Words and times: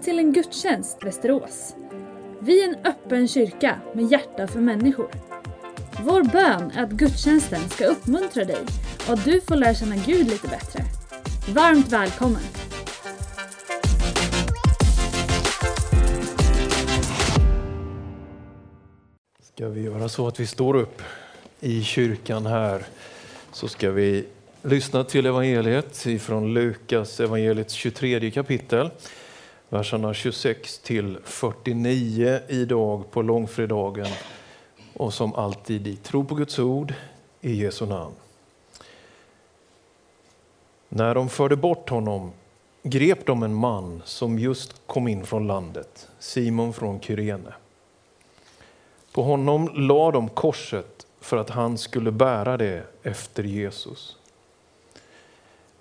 Välkommen 0.00 0.18
till 0.18 0.26
en 0.26 0.32
gudstjänst 0.32 0.98
Västerås. 1.04 1.74
Vi 2.40 2.64
är 2.64 2.68
en 2.68 2.86
öppen 2.86 3.28
kyrka 3.28 3.80
med 3.94 4.12
hjärta 4.12 4.46
för 4.46 4.60
människor. 4.60 5.10
Vår 6.04 6.24
bön 6.24 6.70
är 6.70 6.82
att 6.82 6.90
gudstjänsten 6.90 7.68
ska 7.68 7.84
uppmuntra 7.84 8.44
dig 8.44 8.64
och 9.06 9.12
att 9.12 9.24
du 9.24 9.40
får 9.40 9.56
lära 9.56 9.74
känna 9.74 9.96
Gud 9.96 10.26
lite 10.26 10.48
bättre. 10.48 10.84
Varmt 11.54 11.92
välkommen! 11.92 12.42
Ska 19.54 19.68
vi 19.68 19.82
göra 19.82 20.08
så 20.08 20.28
att 20.28 20.40
vi 20.40 20.46
står 20.46 20.76
upp 20.76 21.02
i 21.60 21.82
kyrkan 21.82 22.46
här 22.46 22.82
så 23.52 23.68
ska 23.68 23.90
vi 23.90 24.24
lyssna 24.62 25.04
till 25.04 25.26
evangeliet 25.26 26.06
ifrån 26.06 26.54
Lukas 26.54 27.20
evangeliets 27.20 27.74
23 27.74 28.30
kapitel. 28.30 28.90
Verserna 29.72 30.14
26 30.14 30.78
till 30.78 31.18
49 31.24 32.40
idag 32.48 33.10
på 33.10 33.22
långfredagen. 33.22 34.06
Och 34.94 35.14
som 35.14 35.34
alltid 35.34 35.86
i 35.86 35.96
tro 35.96 36.24
på 36.24 36.34
Guds 36.34 36.58
ord 36.58 36.94
i 37.40 37.52
Jesu 37.52 37.86
namn. 37.86 38.14
När 40.88 41.14
de 41.14 41.28
förde 41.28 41.56
bort 41.56 41.90
honom 41.90 42.32
grep 42.82 43.26
de 43.26 43.42
en 43.42 43.54
man 43.54 44.02
som 44.04 44.38
just 44.38 44.86
kom 44.86 45.08
in 45.08 45.26
från 45.26 45.46
landet, 45.46 46.08
Simon 46.18 46.72
från 46.72 47.00
Kyrene. 47.00 47.54
På 49.12 49.22
honom 49.22 49.70
la 49.74 50.10
de 50.10 50.28
korset 50.28 51.06
för 51.20 51.36
att 51.36 51.50
han 51.50 51.78
skulle 51.78 52.10
bära 52.10 52.56
det 52.56 52.82
efter 53.02 53.42
Jesus. 53.42 54.16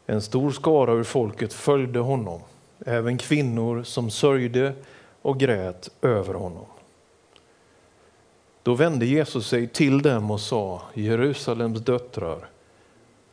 En 0.06 0.22
stor 0.22 0.52
skara 0.52 0.94
ur 0.94 1.04
folket 1.04 1.54
följde 1.54 2.00
honom, 2.00 2.42
även 2.90 3.18
kvinnor 3.18 3.84
som 3.84 4.10
sörjde 4.10 4.74
och 5.22 5.40
grät 5.40 5.90
över 6.02 6.34
honom. 6.34 6.66
Då 8.64 8.76
vände 8.76 9.06
Jesus 9.06 9.48
sig 9.48 9.68
till 9.68 10.02
dem 10.02 10.32
och 10.32 10.42
sa, 10.42 10.82
Jerusalems 10.94 11.80
döttrar, 11.80 12.50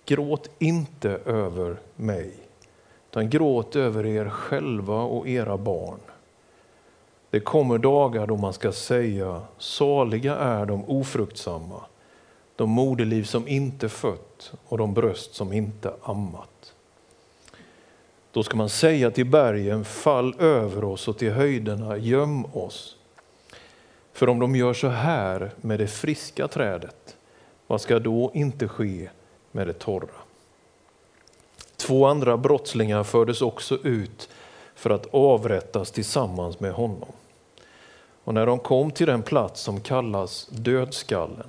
gråt 0.05 0.51
inte 0.59 1.11
över 1.11 1.77
mig, 1.97 2.35
utan 3.11 3.31
gråt 3.31 3.77
över 3.77 4.07
er 4.07 4.29
själva 4.29 5.03
och 5.03 5.29
era 5.29 5.57
barn. 5.57 6.01
Det 7.31 7.41
kommer 7.41 7.79
dagar 7.79 8.27
då 8.27 8.37
man 8.37 8.53
ska 8.53 8.73
säga, 8.73 9.43
saliga 9.59 10.37
är 10.37 10.67
de 10.67 10.85
ofruktsamma, 10.85 11.81
de 12.57 12.71
moderliv 12.71 13.25
som 13.25 13.49
inte 13.49 13.89
fött 13.89 14.53
och 14.69 14.79
de 14.79 14.95
bröst 14.95 15.35
som 15.35 15.53
inte 15.53 15.95
ammat. 16.03 16.75
Då 18.37 18.43
ska 18.43 18.57
man 18.57 18.69
säga 18.69 19.11
till 19.11 19.27
bergen, 19.27 19.85
fall 19.85 20.35
över 20.41 20.85
oss 20.85 21.09
och 21.09 21.19
till 21.19 21.33
höjderna, 21.33 21.97
göm 21.97 22.45
oss. 22.45 22.97
För 24.13 24.29
om 24.29 24.39
de 24.39 24.57
gör 24.57 24.75
så 24.75 24.89
här 24.89 25.51
med 25.61 25.79
det 25.79 25.87
friska 25.87 26.49
trädet, 26.49 27.17
vad 27.67 27.81
ska 27.81 27.99
då 27.99 28.31
inte 28.35 28.69
ske 28.69 29.09
med 29.53 29.67
det 29.67 29.73
torra? 29.73 30.17
Två 31.77 32.07
andra 32.07 32.37
brottslingar 32.37 33.05
fördes 33.05 33.43
också 33.43 33.79
ut 33.83 34.29
för 34.75 34.91
att 34.91 35.15
avrättas 35.15 35.91
tillsammans 35.91 36.61
med 36.61 36.73
honom. 36.73 37.13
Och 38.25 38.35
när 38.35 38.47
de 38.47 38.59
kom 38.59 38.91
till 38.91 39.07
den 39.07 39.23
plats 39.23 39.61
som 39.61 39.81
kallas 39.81 40.47
dödskallen 40.47 41.49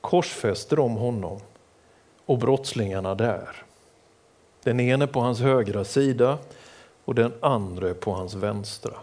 korsfäste 0.00 0.76
de 0.76 0.96
honom 0.96 1.40
och 2.26 2.38
brottslingarna 2.38 3.14
där. 3.14 3.65
Den 4.66 4.80
ene 4.80 5.06
på 5.06 5.20
hans 5.20 5.40
högra 5.40 5.84
sida 5.84 6.38
och 7.04 7.14
den 7.14 7.32
andra 7.40 7.94
på 7.94 8.12
hans 8.12 8.34
vänstra. 8.34 8.94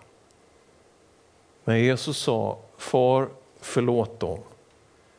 Men 1.63 1.79
Jesus 1.79 2.17
sa, 2.17 2.57
far 2.77 3.29
förlåt 3.59 4.19
dem, 4.19 4.39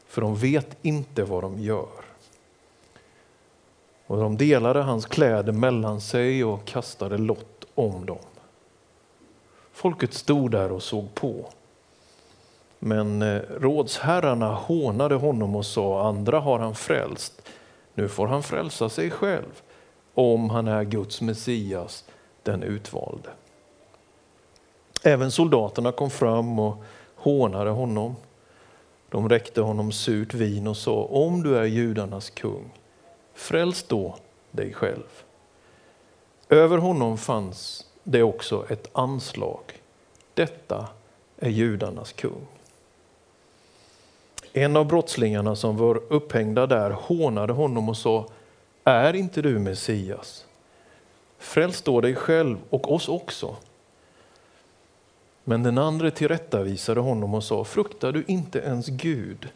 för 0.06 0.20
de 0.20 0.36
vet 0.36 0.76
inte 0.82 1.24
vad 1.24 1.42
de 1.42 1.58
gör. 1.58 2.04
Och 4.06 4.16
de 4.16 4.36
delade 4.36 4.82
hans 4.82 5.06
kläder 5.06 5.52
mellan 5.52 6.00
sig 6.00 6.44
och 6.44 6.64
kastade 6.64 7.18
lott 7.18 7.64
om 7.74 8.06
dem. 8.06 8.24
Folket 9.72 10.14
stod 10.14 10.50
där 10.50 10.72
och 10.72 10.82
såg 10.82 11.14
på. 11.14 11.50
Men 12.78 13.22
eh, 13.22 13.40
rådsherrarna 13.60 14.54
hånade 14.54 15.14
honom 15.14 15.56
och 15.56 15.66
sa, 15.66 16.08
andra 16.08 16.40
har 16.40 16.58
han 16.58 16.74
frälst, 16.74 17.48
nu 17.94 18.08
får 18.08 18.26
han 18.26 18.42
frälsa 18.42 18.88
sig 18.88 19.10
själv 19.10 19.62
om 20.14 20.50
han 20.50 20.68
är 20.68 20.84
Guds 20.84 21.20
Messias, 21.20 22.04
den 22.42 22.62
utvalde. 22.62 23.28
Även 25.02 25.30
soldaterna 25.30 25.92
kom 25.92 26.10
fram 26.10 26.58
och 26.58 26.84
hånade 27.14 27.70
honom. 27.70 28.16
De 29.08 29.28
räckte 29.28 29.60
honom 29.60 29.92
surt 29.92 30.34
vin 30.34 30.66
och 30.66 30.76
sa, 30.76 31.02
om 31.04 31.42
du 31.42 31.58
är 31.58 31.64
judarnas 31.64 32.30
kung, 32.30 32.70
fräls 33.34 33.82
då 33.82 34.16
dig 34.50 34.72
själv. 34.72 35.22
Över 36.48 36.78
honom 36.78 37.18
fanns 37.18 37.86
det 38.02 38.22
också 38.22 38.66
ett 38.68 38.88
anslag. 38.92 39.60
Detta 40.34 40.88
är 41.38 41.50
judarnas 41.50 42.12
kung. 42.12 42.46
En 44.52 44.76
av 44.76 44.86
brottslingarna 44.86 45.56
som 45.56 45.76
var 45.76 46.02
upphängda 46.08 46.66
där 46.66 46.90
hånade 46.90 47.52
honom 47.52 47.88
och 47.88 47.96
sa, 47.96 48.26
är 48.84 49.14
inte 49.14 49.42
du 49.42 49.58
Messias? 49.58 50.46
Fräls 51.38 51.82
då 51.82 52.00
dig 52.00 52.14
själv 52.14 52.58
och 52.70 52.92
oss 52.92 53.08
också. 53.08 53.56
Men 55.44 55.62
den 55.62 55.78
andre 55.78 56.10
tillrättavisade 56.10 57.00
honom 57.00 57.34
och 57.34 57.44
sa, 57.44 57.64
fruktar 57.64 58.12
du 58.12 58.24
inte 58.26 58.58
ens 58.58 58.86
Gud, 58.86 59.48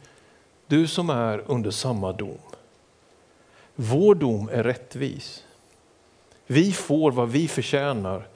du 0.67 0.87
som 0.87 1.11
är 1.11 1.43
under 1.47 1.71
samma 1.71 2.13
dom? 2.13 2.39
Vår 3.75 4.15
dom 4.15 4.49
är 4.53 4.63
rättvis. 4.63 5.45
Vi 6.47 6.73
får 6.73 7.13
vad 7.13 7.29
vi 7.29 7.49
förtjänar 7.49 8.29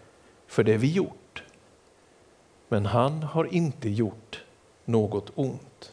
för 0.47 0.64
det 0.64 0.76
vi 0.76 0.92
gjort. 0.92 1.42
Men 2.69 2.86
han 2.86 3.22
har 3.22 3.54
inte 3.54 3.88
gjort 3.88 4.44
något 4.84 5.31
ont. 5.34 5.92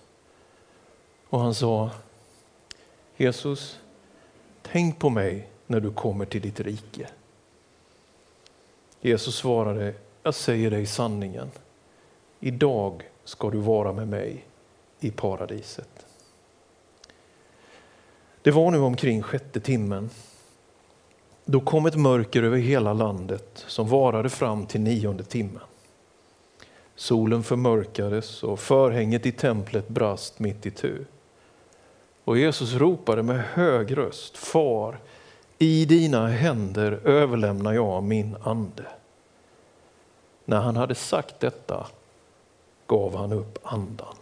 Och 1.29 1.39
han 1.39 1.55
sa, 1.55 1.89
Jesus, 3.17 3.79
tänk 4.71 4.99
på 4.99 5.09
mig 5.09 5.47
när 5.67 5.79
du 5.79 5.91
kommer 5.91 6.25
till 6.25 6.41
ditt 6.41 6.59
rike. 6.59 7.09
Jesus 9.01 9.35
svarade, 9.35 9.93
jag 10.23 10.35
säger 10.35 10.71
dig 10.71 10.85
sanningen. 10.85 11.51
Idag 12.39 13.03
ska 13.23 13.49
du 13.49 13.57
vara 13.57 13.93
med 13.93 14.07
mig 14.07 14.45
i 14.99 15.11
paradiset. 15.11 16.05
Det 18.41 18.51
var 18.51 18.71
nu 18.71 18.77
omkring 18.77 19.23
sjätte 19.23 19.59
timmen. 19.59 20.09
Då 21.45 21.59
kom 21.59 21.85
ett 21.85 21.95
mörker 21.95 22.43
över 22.43 22.57
hela 22.57 22.93
landet 22.93 23.63
som 23.67 23.87
varade 23.87 24.29
fram 24.29 24.65
till 24.65 24.81
nionde 24.81 25.23
timmen. 25.23 25.63
Solen 26.95 27.43
förmörkades 27.43 28.43
och 28.43 28.59
förhänget 28.59 29.25
i 29.25 29.31
templet 29.31 29.87
brast 29.87 30.39
mitt 30.39 30.65
i 30.65 30.71
tu. 30.71 31.05
Och 32.29 32.37
Jesus 32.37 32.73
ropade 32.73 33.23
med 33.23 33.43
hög 33.43 33.97
röst, 33.97 34.37
Far, 34.37 34.99
i 35.57 35.85
dina 35.85 36.27
händer 36.27 36.91
överlämnar 36.91 37.73
jag 37.73 38.03
min 38.03 38.35
ande. 38.43 38.85
När 40.45 40.57
han 40.57 40.75
hade 40.75 40.95
sagt 40.95 41.39
detta 41.39 41.87
gav 42.87 43.15
han 43.15 43.33
upp 43.33 43.59
andan. 43.63 44.15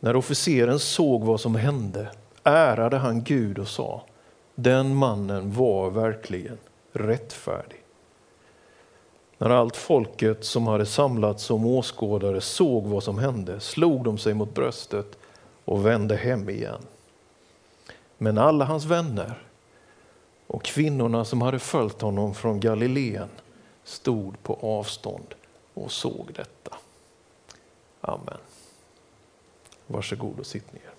När 0.00 0.16
officeren 0.16 0.78
såg 0.78 1.24
vad 1.24 1.40
som 1.40 1.54
hände 1.54 2.12
ärade 2.42 2.96
han 2.96 3.22
Gud 3.22 3.58
och 3.58 3.68
sa, 3.68 4.02
den 4.54 4.94
mannen 4.94 5.52
var 5.52 5.90
verkligen 5.90 6.58
rättfärdig. 6.92 7.82
När 9.38 9.50
allt 9.50 9.76
folket 9.76 10.44
som 10.44 10.66
hade 10.66 10.86
samlats 10.86 11.44
som 11.44 11.66
åskådare 11.66 12.40
såg 12.40 12.86
vad 12.86 13.02
som 13.02 13.18
hände 13.18 13.60
slog 13.60 14.04
de 14.04 14.18
sig 14.18 14.34
mot 14.34 14.54
bröstet 14.54 15.18
och 15.64 15.86
vände 15.86 16.16
hem 16.16 16.50
igen. 16.50 16.82
Men 18.18 18.38
alla 18.38 18.64
hans 18.64 18.84
vänner 18.84 19.42
och 20.46 20.62
kvinnorna 20.62 21.24
som 21.24 21.42
hade 21.42 21.58
följt 21.58 22.00
honom 22.00 22.34
från 22.34 22.60
Galileen 22.60 23.28
stod 23.84 24.42
på 24.42 24.58
avstånd 24.62 25.34
och 25.74 25.92
såg 25.92 26.30
detta. 26.34 26.76
Amen. 28.00 28.38
Varsågod 29.86 30.38
och 30.38 30.46
sitt 30.46 30.72
ner. 30.72 30.97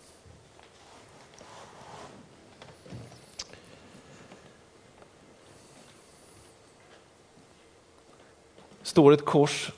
Står 8.89 9.11
ett 9.11 9.25
kors 9.25 9.71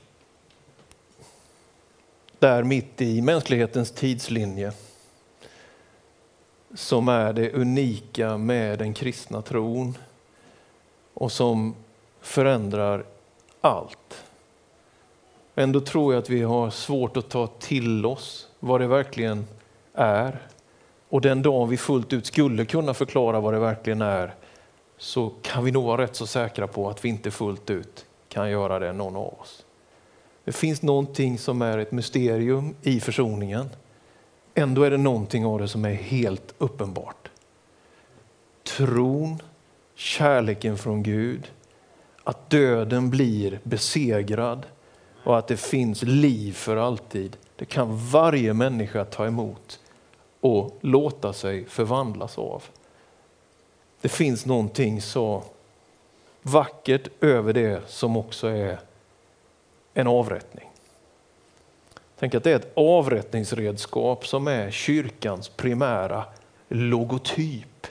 där 2.39 2.63
mitt 2.63 3.01
i 3.01 3.21
mänsklighetens 3.21 3.91
tidslinje 3.91 4.71
som 6.75 7.07
är 7.07 7.33
det 7.33 7.53
unika 7.53 8.37
med 8.37 8.79
den 8.79 8.93
kristna 8.93 9.41
tron 9.41 9.97
och 11.13 11.31
som 11.31 11.75
förändrar 12.21 13.05
allt. 13.61 14.23
Ändå 15.55 15.81
tror 15.81 16.13
jag 16.13 16.21
att 16.21 16.29
vi 16.29 16.41
har 16.41 16.69
svårt 16.69 17.17
att 17.17 17.29
ta 17.29 17.47
till 17.47 18.05
oss 18.05 18.47
vad 18.59 18.81
det 18.81 18.87
verkligen 18.87 19.47
är. 19.93 20.47
Och 21.09 21.21
den 21.21 21.41
dagen 21.41 21.69
vi 21.69 21.77
fullt 21.77 22.13
ut 22.13 22.25
skulle 22.25 22.65
kunna 22.65 22.93
förklara 22.93 23.39
vad 23.39 23.53
det 23.53 23.59
verkligen 23.59 24.01
är 24.01 24.35
så 24.97 25.31
kan 25.41 25.63
vi 25.63 25.71
nog 25.71 25.83
vara 25.83 26.01
rätt 26.01 26.15
så 26.15 26.27
säkra 26.27 26.67
på 26.67 26.89
att 26.89 27.05
vi 27.05 27.09
inte 27.09 27.31
fullt 27.31 27.69
ut 27.69 28.05
kan 28.31 28.49
göra 28.49 28.79
det, 28.79 28.93
någon 28.93 29.15
av 29.15 29.39
oss. 29.39 29.65
Det 30.43 30.51
finns 30.51 30.81
någonting 30.81 31.37
som 31.37 31.61
är 31.61 31.77
ett 31.77 31.91
mysterium 31.91 32.75
i 32.81 32.99
försoningen. 32.99 33.69
Ändå 34.53 34.83
är 34.83 34.91
det 34.91 34.97
någonting 34.97 35.45
av 35.45 35.59
det 35.59 35.67
som 35.67 35.85
är 35.85 35.93
helt 35.93 36.53
uppenbart. 36.57 37.29
Tron, 38.77 39.39
kärleken 39.95 40.77
från 40.77 41.03
Gud, 41.03 41.51
att 42.23 42.49
döden 42.49 43.09
blir 43.09 43.59
besegrad 43.63 44.65
och 45.23 45.37
att 45.37 45.47
det 45.47 45.57
finns 45.57 46.03
liv 46.03 46.53
för 46.53 46.77
alltid. 46.77 47.37
Det 47.55 47.65
kan 47.65 47.97
varje 47.97 48.53
människa 48.53 49.05
ta 49.05 49.25
emot 49.25 49.79
och 50.41 50.77
låta 50.81 51.33
sig 51.33 51.65
förvandlas 51.65 52.37
av. 52.37 52.63
Det 54.01 54.09
finns 54.09 54.45
någonting 54.45 55.01
så 55.01 55.43
vackert 56.41 57.07
över 57.21 57.53
det 57.53 57.89
som 57.89 58.17
också 58.17 58.47
är 58.47 58.79
en 59.93 60.07
avrättning. 60.07 60.67
Tänk 62.19 62.35
att 62.35 62.43
det 62.43 62.51
är 62.51 62.55
ett 62.55 62.71
avrättningsredskap 62.73 64.27
som 64.27 64.47
är 64.47 64.71
kyrkans 64.71 65.49
primära 65.49 66.23
logotyp 66.69 67.87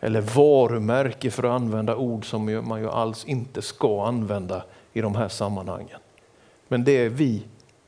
eller 0.00 0.20
varumärke 0.20 1.30
för 1.30 1.42
att 1.42 1.50
använda 1.50 1.96
ord 1.96 2.30
som 2.30 2.68
man 2.68 2.80
ju 2.80 2.90
alls 2.90 3.24
inte 3.24 3.62
ska 3.62 4.06
använda 4.06 4.64
i 4.92 5.00
de 5.00 5.14
här 5.14 5.28
sammanhangen. 5.28 5.98
Men 6.68 6.84
det 6.84 7.08
vi 7.08 7.42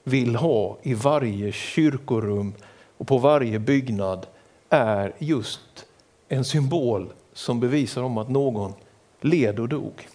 vill 0.04 0.36
ha 0.36 0.78
i 0.82 0.94
varje 0.94 1.52
kyrkorum 1.52 2.52
och 2.98 3.08
på 3.08 3.18
varje 3.18 3.58
byggnad 3.58 4.26
är 4.68 5.12
just 5.18 5.86
en 6.28 6.44
symbol 6.44 7.12
som 7.32 7.60
bevisar 7.60 8.02
om 8.02 8.18
att 8.18 8.28
någon 8.28 8.72
led 9.20 9.60
och 9.60 9.68
dog. 9.68 10.08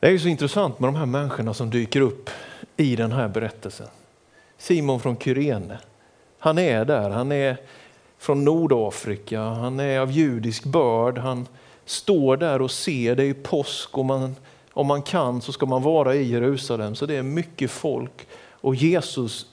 Det 0.00 0.06
är 0.06 0.10
ju 0.10 0.18
så 0.18 0.28
intressant 0.28 0.80
med 0.80 0.88
de 0.88 0.96
här 0.96 1.06
människorna 1.06 1.54
som 1.54 1.70
dyker 1.70 2.00
upp 2.00 2.30
i 2.76 2.96
den 2.96 3.12
här 3.12 3.28
berättelsen. 3.28 3.88
Simon 4.58 5.00
från 5.00 5.16
Kyrene, 5.18 5.78
han 6.38 6.58
är 6.58 6.84
där, 6.84 7.10
han 7.10 7.32
är 7.32 7.56
från 8.18 8.44
Nordafrika, 8.44 9.40
han 9.40 9.80
är 9.80 10.00
av 10.00 10.10
judisk 10.10 10.64
börd, 10.64 11.18
han 11.18 11.48
står 11.84 12.36
där 12.36 12.62
och 12.62 12.70
ser, 12.70 13.16
det 13.16 13.24
är 13.24 13.34
påsk 13.34 13.98
och 13.98 14.04
man, 14.04 14.36
om 14.72 14.86
man 14.86 15.02
kan 15.02 15.40
så 15.40 15.52
ska 15.52 15.66
man 15.66 15.82
vara 15.82 16.14
i 16.14 16.22
Jerusalem, 16.22 16.94
så 16.94 17.06
det 17.06 17.16
är 17.16 17.22
mycket 17.22 17.70
folk. 17.70 18.26
Och 18.50 18.74
Jesus, 18.74 19.46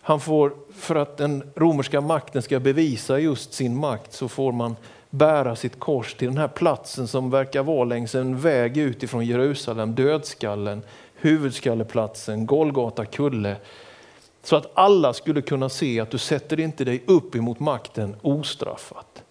han 0.00 0.20
får, 0.20 0.52
för 0.74 0.94
att 0.94 1.16
den 1.16 1.52
romerska 1.56 2.00
makten 2.00 2.42
ska 2.42 2.60
bevisa 2.60 3.18
just 3.18 3.52
sin 3.52 3.76
makt, 3.76 4.12
så 4.12 4.28
får 4.28 4.52
man 4.52 4.76
bära 5.16 5.56
sitt 5.56 5.80
kors 5.80 6.14
till 6.14 6.28
den 6.28 6.38
här 6.38 6.48
platsen 6.48 7.08
som 7.08 7.30
verkar 7.30 7.62
vara 7.62 7.84
längs 7.84 8.14
en 8.14 8.38
väg 8.38 8.76
ut 8.76 9.02
ifrån 9.02 9.26
Jerusalem, 9.26 9.94
dödskallen, 9.94 10.82
huvudskalleplatsen, 11.14 12.46
Golgata 12.46 13.04
kulle. 13.04 13.56
Så 14.42 14.56
att 14.56 14.70
alla 14.74 15.12
skulle 15.12 15.42
kunna 15.42 15.68
se 15.68 16.00
att 16.00 16.10
du 16.10 16.18
sätter 16.18 16.60
inte 16.60 16.84
dig 16.84 17.02
upp 17.06 17.34
emot 17.34 17.60
makten 17.60 18.16
ostraffat. 18.22 19.22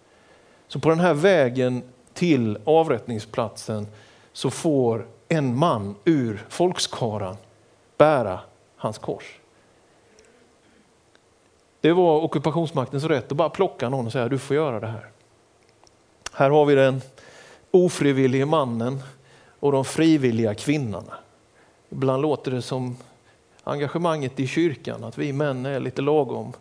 Så 0.68 0.80
på 0.80 0.88
den 0.88 1.00
här 1.00 1.14
vägen 1.14 1.82
till 2.14 2.58
avrättningsplatsen 2.64 3.86
så 4.32 4.50
får 4.50 5.06
en 5.28 5.56
man 5.56 5.94
ur 6.04 6.44
folkskaran 6.48 7.36
bära 7.98 8.40
hans 8.76 8.98
kors. 8.98 9.40
Det 11.80 11.92
var 11.92 12.20
ockupationsmaktens 12.20 13.04
rätt 13.04 13.32
att 13.32 13.36
bara 13.36 13.48
plocka 13.48 13.88
någon 13.88 14.06
och 14.06 14.12
säga 14.12 14.28
du 14.28 14.38
får 14.38 14.56
göra 14.56 14.80
det 14.80 14.86
här. 14.86 15.10
Här 16.38 16.50
har 16.50 16.66
vi 16.66 16.74
den 16.74 17.02
ofrivillige 17.70 18.46
mannen 18.46 19.02
och 19.60 19.72
de 19.72 19.84
frivilliga 19.84 20.54
kvinnorna. 20.54 21.14
Ibland 21.88 22.22
låter 22.22 22.50
det 22.50 22.62
som 22.62 22.96
engagemanget 23.64 24.40
i 24.40 24.46
kyrkan, 24.46 25.04
att 25.04 25.18
vi 25.18 25.32
män 25.32 25.66
är 25.66 25.80
lite 25.80 26.02
lagom 26.02 26.52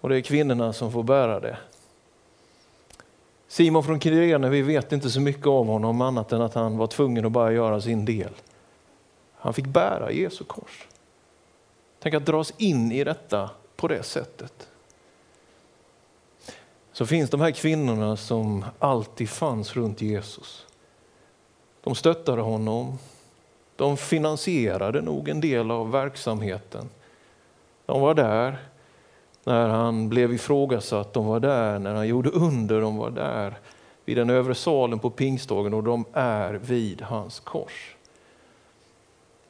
och 0.00 0.08
det 0.08 0.16
är 0.16 0.20
kvinnorna 0.20 0.72
som 0.72 0.92
får 0.92 1.02
bära 1.02 1.40
det. 1.40 1.56
Simon 3.48 3.84
från 3.84 4.00
Kyrene, 4.00 4.48
vi 4.48 4.62
vet 4.62 4.92
inte 4.92 5.10
så 5.10 5.20
mycket 5.20 5.46
av 5.46 5.66
honom 5.66 6.00
annat 6.00 6.32
än 6.32 6.42
att 6.42 6.54
han 6.54 6.76
var 6.76 6.86
tvungen 6.86 7.26
att 7.26 7.32
bara 7.32 7.52
göra 7.52 7.80
sin 7.80 8.04
del. 8.04 8.32
Han 9.34 9.54
fick 9.54 9.66
bära 9.66 10.12
Jesu 10.12 10.44
kors. 10.44 10.86
Tänk 11.98 12.14
att 12.14 12.26
dras 12.26 12.52
in 12.56 12.92
i 12.92 13.04
detta 13.04 13.50
på 13.76 13.88
det 13.88 14.02
sättet 14.02 14.69
så 16.92 17.06
finns 17.06 17.30
de 17.30 17.40
här 17.40 17.50
kvinnorna 17.50 18.16
som 18.16 18.64
alltid 18.78 19.28
fanns 19.28 19.76
runt 19.76 20.00
Jesus. 20.00 20.66
De 21.82 21.94
stöttade 21.94 22.42
honom. 22.42 22.98
De 23.76 23.96
finansierade 23.96 25.00
nog 25.00 25.28
en 25.28 25.40
del 25.40 25.70
av 25.70 25.90
verksamheten. 25.90 26.88
De 27.86 28.00
var 28.00 28.14
där 28.14 28.58
när 29.44 29.68
han 29.68 30.08
blev 30.08 30.32
ifrågasatt, 30.32 31.12
de 31.12 31.26
var 31.26 31.40
där 31.40 31.78
när 31.78 31.94
han 31.94 32.08
gjorde 32.08 32.30
under, 32.30 32.80
de 32.80 32.96
var 32.96 33.10
där 33.10 33.58
vid 34.04 34.16
den 34.16 34.30
övre 34.30 34.54
salen 34.54 34.98
på 34.98 35.10
pingstdagen 35.10 35.74
och 35.74 35.82
de 35.82 36.04
är 36.12 36.54
vid 36.54 37.02
hans 37.02 37.40
kors. 37.40 37.96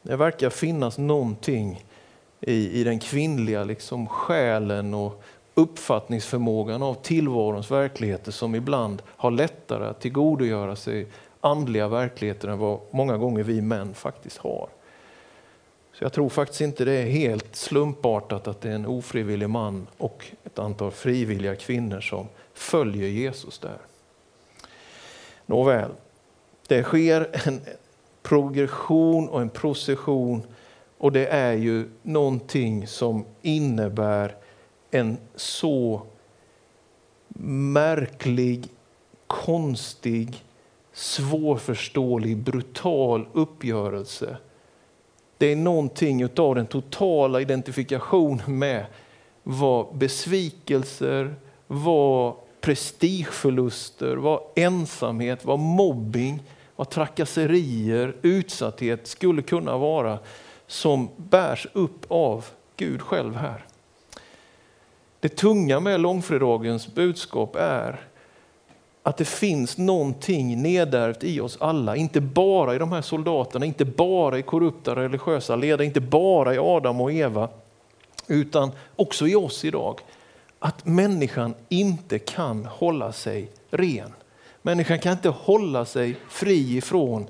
Det 0.03 0.17
verkar 0.17 0.51
finnas 0.51 0.99
någonting 0.99 1.85
i, 2.41 2.81
i 2.81 2.85
den 2.85 2.99
kvinnliga 2.99 3.65
liksom, 3.65 4.07
själen 4.07 4.95
och 4.95 5.23
uppfattningsförmågan 5.55 6.83
av 6.83 6.95
tillvarons 6.95 7.71
verkligheter 7.71 8.33
som 8.33 8.55
ibland 8.55 9.03
har 9.07 9.31
lättare 9.31 9.87
att 9.87 10.01
tillgodogöra 10.01 10.77
sig 10.77 11.07
andliga 11.41 11.89
verkligheter 11.89 12.49
än 12.49 12.59
vad 12.59 12.81
många 12.91 13.17
gånger 13.17 13.43
vi 13.43 13.61
män 13.61 13.95
faktiskt 13.95 14.39
har. 14.39 14.69
Så 15.93 16.05
jag 16.05 16.13
tror 16.13 16.29
faktiskt 16.29 16.61
inte 16.61 16.85
det 16.85 16.93
är 16.93 17.07
helt 17.07 17.57
slumpartat 17.57 18.49
att 18.49 18.61
det 18.61 18.71
är 18.71 18.75
en 18.75 18.87
ofrivillig 18.87 19.51
man 19.51 19.87
och 19.99 20.27
ett 20.45 20.59
antal 20.59 20.91
frivilliga 20.91 21.57
kvinnor 21.57 22.01
som 22.01 22.27
följer 22.55 23.09
Jesus 23.09 23.59
där. 23.59 23.79
Nåväl, 25.47 25.91
det 26.67 26.83
sker 26.83 27.49
en 27.49 27.61
progression 28.23 29.29
och 29.29 29.41
en 29.41 29.51
procession 29.51 30.43
och 30.99 31.13
det 31.13 31.27
är 31.27 31.53
ju 31.53 31.89
någonting 32.03 32.87
som 32.87 33.25
innebär 33.43 34.37
en 34.91 35.19
så 35.35 36.03
märklig, 37.39 38.69
konstig, 39.27 40.45
svårförståelig, 40.93 42.37
brutal 42.37 43.27
uppgörelse. 43.33 44.37
Det 45.39 45.47
är 45.47 45.57
någonting 45.57 46.25
av 46.37 46.55
den 46.55 46.67
totala 46.67 47.41
identifikationen 47.41 48.59
med 48.59 48.87
vad 49.43 49.97
besvikelser, 49.97 51.35
vad 51.67 52.35
prestigeförluster, 52.61 54.17
vad 54.17 54.41
ensamhet, 54.57 55.45
vad 55.45 55.59
mobbing, 55.59 56.43
vad 56.77 56.91
trakasserier, 56.91 58.17
utsatthet 58.23 59.07
skulle 59.07 59.43
kunna 59.43 59.79
vara 59.79 60.19
som 60.67 61.09
bärs 61.17 61.67
upp 61.73 62.05
av 62.09 62.47
Gud 62.77 63.03
själv 63.03 63.37
här. 63.37 63.65
Det 65.21 65.29
tunga 65.29 65.81
med 65.81 66.01
långfredagens 66.01 66.95
budskap 66.95 67.57
är 67.57 68.01
att 69.03 69.17
det 69.17 69.25
finns 69.25 69.79
någonting 69.79 70.63
nedärvt 70.63 71.25
i 71.25 71.41
oss 71.41 71.57
alla, 71.61 71.97
inte 71.97 72.21
bara 72.21 72.75
i 72.75 72.79
de 72.79 72.93
här 72.93 73.03
soldaterna, 73.03 73.67
inte 73.67 73.85
bara 73.85 74.39
i 74.39 74.43
korrupta 74.43 74.97
religiösa 74.97 75.57
ledare, 75.57 75.85
inte 75.85 76.01
bara 76.01 76.55
i 76.55 76.59
Adam 76.59 77.01
och 77.01 77.13
Eva, 77.13 77.49
utan 78.27 78.71
också 78.97 79.29
i 79.29 79.35
oss 79.35 79.65
idag. 79.65 80.01
Att 80.59 80.87
människan 80.87 81.55
inte 81.69 82.19
kan 82.19 82.65
hålla 82.65 83.13
sig 83.13 83.49
ren. 83.71 84.13
Människan 84.63 84.99
kan 84.99 85.13
inte 85.13 85.29
hålla 85.29 85.85
sig 85.85 86.17
fri 86.29 86.77
ifrån 86.77 87.27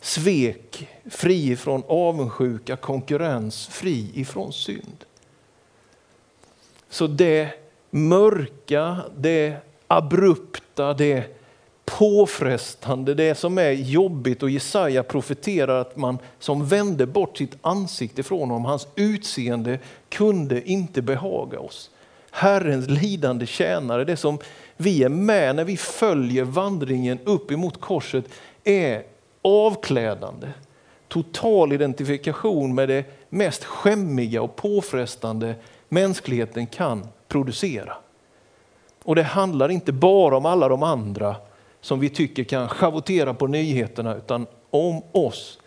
svek, 0.00 0.88
fri 1.10 1.50
ifrån 1.50 1.82
avundsjuka, 1.88 2.76
konkurrens, 2.76 3.66
fri 3.66 4.10
ifrån 4.14 4.52
synd. 4.52 5.04
Så 6.94 7.06
det 7.06 7.48
mörka, 7.90 8.96
det 9.16 9.56
abrupta, 9.86 10.94
det 10.94 11.24
påfrestande, 11.84 13.14
det 13.14 13.34
som 13.34 13.58
är 13.58 13.70
jobbigt 13.70 14.42
och 14.42 14.50
Jesaja 14.50 15.02
profeterar 15.02 15.80
att 15.80 15.96
man 15.96 16.18
som 16.38 16.66
vände 16.66 17.06
bort 17.06 17.36
sitt 17.36 17.56
ansikte 17.62 18.22
från 18.22 18.40
honom, 18.40 18.64
hans 18.64 18.88
utseende 18.96 19.78
kunde 20.08 20.70
inte 20.70 21.02
behaga 21.02 21.60
oss. 21.60 21.90
Herrens 22.30 22.88
lidande 22.88 23.46
tjänare, 23.46 24.04
det 24.04 24.16
som 24.16 24.38
vi 24.76 25.02
är 25.02 25.08
med 25.08 25.56
när 25.56 25.64
vi 25.64 25.76
följer 25.76 26.44
vandringen 26.44 27.18
upp 27.24 27.50
emot 27.50 27.80
korset 27.80 28.24
är 28.64 29.02
avklädande. 29.42 30.48
Total 31.08 31.72
identifikation 31.72 32.74
med 32.74 32.88
det 32.88 33.04
mest 33.28 33.64
skämmiga 33.64 34.42
och 34.42 34.56
påfrestande 34.56 35.54
mänskligheten 35.94 36.66
kan 36.66 37.06
producera. 37.28 37.96
Och 39.04 39.14
det 39.14 39.22
handlar 39.22 39.68
inte 39.68 39.92
bara 39.92 40.36
om 40.36 40.46
alla 40.46 40.68
de 40.68 40.82
andra 40.82 41.36
som 41.80 42.00
vi 42.00 42.08
tycker 42.08 42.44
kan 42.44 42.68
schavottera 42.68 43.34
på 43.34 43.46
nyheterna 43.46 44.14
utan 44.14 44.46
om 44.70 45.02
oss. 45.12 45.58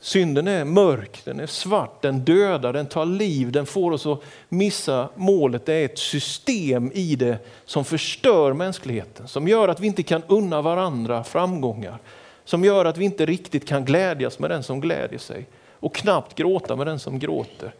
Synden 0.00 0.48
är 0.48 0.64
mörk, 0.64 1.20
den 1.24 1.40
är 1.40 1.46
svart, 1.46 2.02
den 2.02 2.18
dödar, 2.18 2.72
den 2.72 2.86
tar 2.86 3.04
liv, 3.04 3.52
den 3.52 3.66
får 3.66 3.92
oss 3.92 4.06
att 4.06 4.22
missa 4.48 5.08
målet. 5.14 5.66
Det 5.66 5.74
är 5.74 5.84
ett 5.84 5.98
system 5.98 6.92
i 6.94 7.16
det 7.16 7.38
som 7.64 7.84
förstör 7.84 8.52
mänskligheten, 8.52 9.28
som 9.28 9.48
gör 9.48 9.68
att 9.68 9.80
vi 9.80 9.86
inte 9.86 10.02
kan 10.02 10.22
unna 10.28 10.62
varandra 10.62 11.24
framgångar, 11.24 11.98
som 12.44 12.64
gör 12.64 12.84
att 12.84 12.96
vi 12.96 13.04
inte 13.04 13.26
riktigt 13.26 13.68
kan 13.68 13.84
glädjas 13.84 14.38
med 14.38 14.50
den 14.50 14.62
som 14.62 14.80
glädjer 14.80 15.18
sig 15.18 15.46
och 15.80 15.94
knappt 15.94 16.34
gråta 16.34 16.76
med 16.76 16.86
den 16.86 16.98
som 16.98 17.18
gråter. 17.18 17.74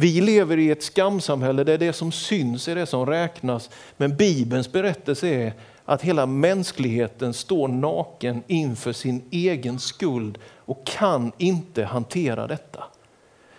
Vi 0.00 0.20
lever 0.20 0.56
i 0.58 0.70
ett 0.70 0.82
skamsamhälle 0.82 1.64
där 1.64 1.78
det 1.78 1.92
som 1.92 2.12
syns 2.12 2.68
är 2.68 2.74
det 2.74 2.86
som 2.86 3.06
räknas. 3.06 3.70
Men 3.96 4.16
Bibelns 4.16 4.72
berättelse 4.72 5.28
är 5.28 5.52
att 5.84 6.02
hela 6.02 6.26
mänskligheten 6.26 7.34
står 7.34 7.68
naken 7.68 8.42
inför 8.46 8.92
sin 8.92 9.22
egen 9.30 9.78
skuld 9.78 10.38
och 10.56 10.86
kan 10.86 11.32
inte 11.38 11.84
hantera 11.84 12.46
detta. 12.46 12.84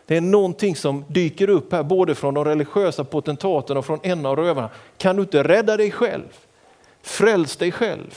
Det 0.06 0.18
är 0.18 0.22
någonting 0.22 0.76
som 0.76 1.06
dyker 1.08 1.50
upp 1.50 1.72
här 1.72 1.84
både 1.84 2.16
från 2.16 2.34
de 2.34 2.46
religiösa 2.46 3.04
potentaterna 3.04 3.80
och 3.80 3.86
från 3.86 4.00
en 4.04 4.26
av 4.26 4.36
rövarna. 4.36 4.70
Kan 4.98 5.16
du 5.16 5.22
inte 5.22 5.44
rädda 5.44 5.78
dig 5.78 5.92
själv? 5.92 6.38
Fräls 7.02 7.58
dig 7.58 7.72
själv. 7.72 8.16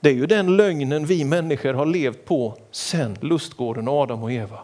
Det 0.00 0.08
är 0.08 0.14
ju 0.14 0.26
den 0.26 0.56
lögnen 0.56 1.06
vi 1.06 1.24
människor 1.24 1.74
har 1.74 1.86
levt 1.86 2.24
på 2.24 2.58
sedan 2.70 3.18
lustgården 3.20 3.88
Adam 3.88 4.22
och 4.22 4.32
Eva. 4.32 4.58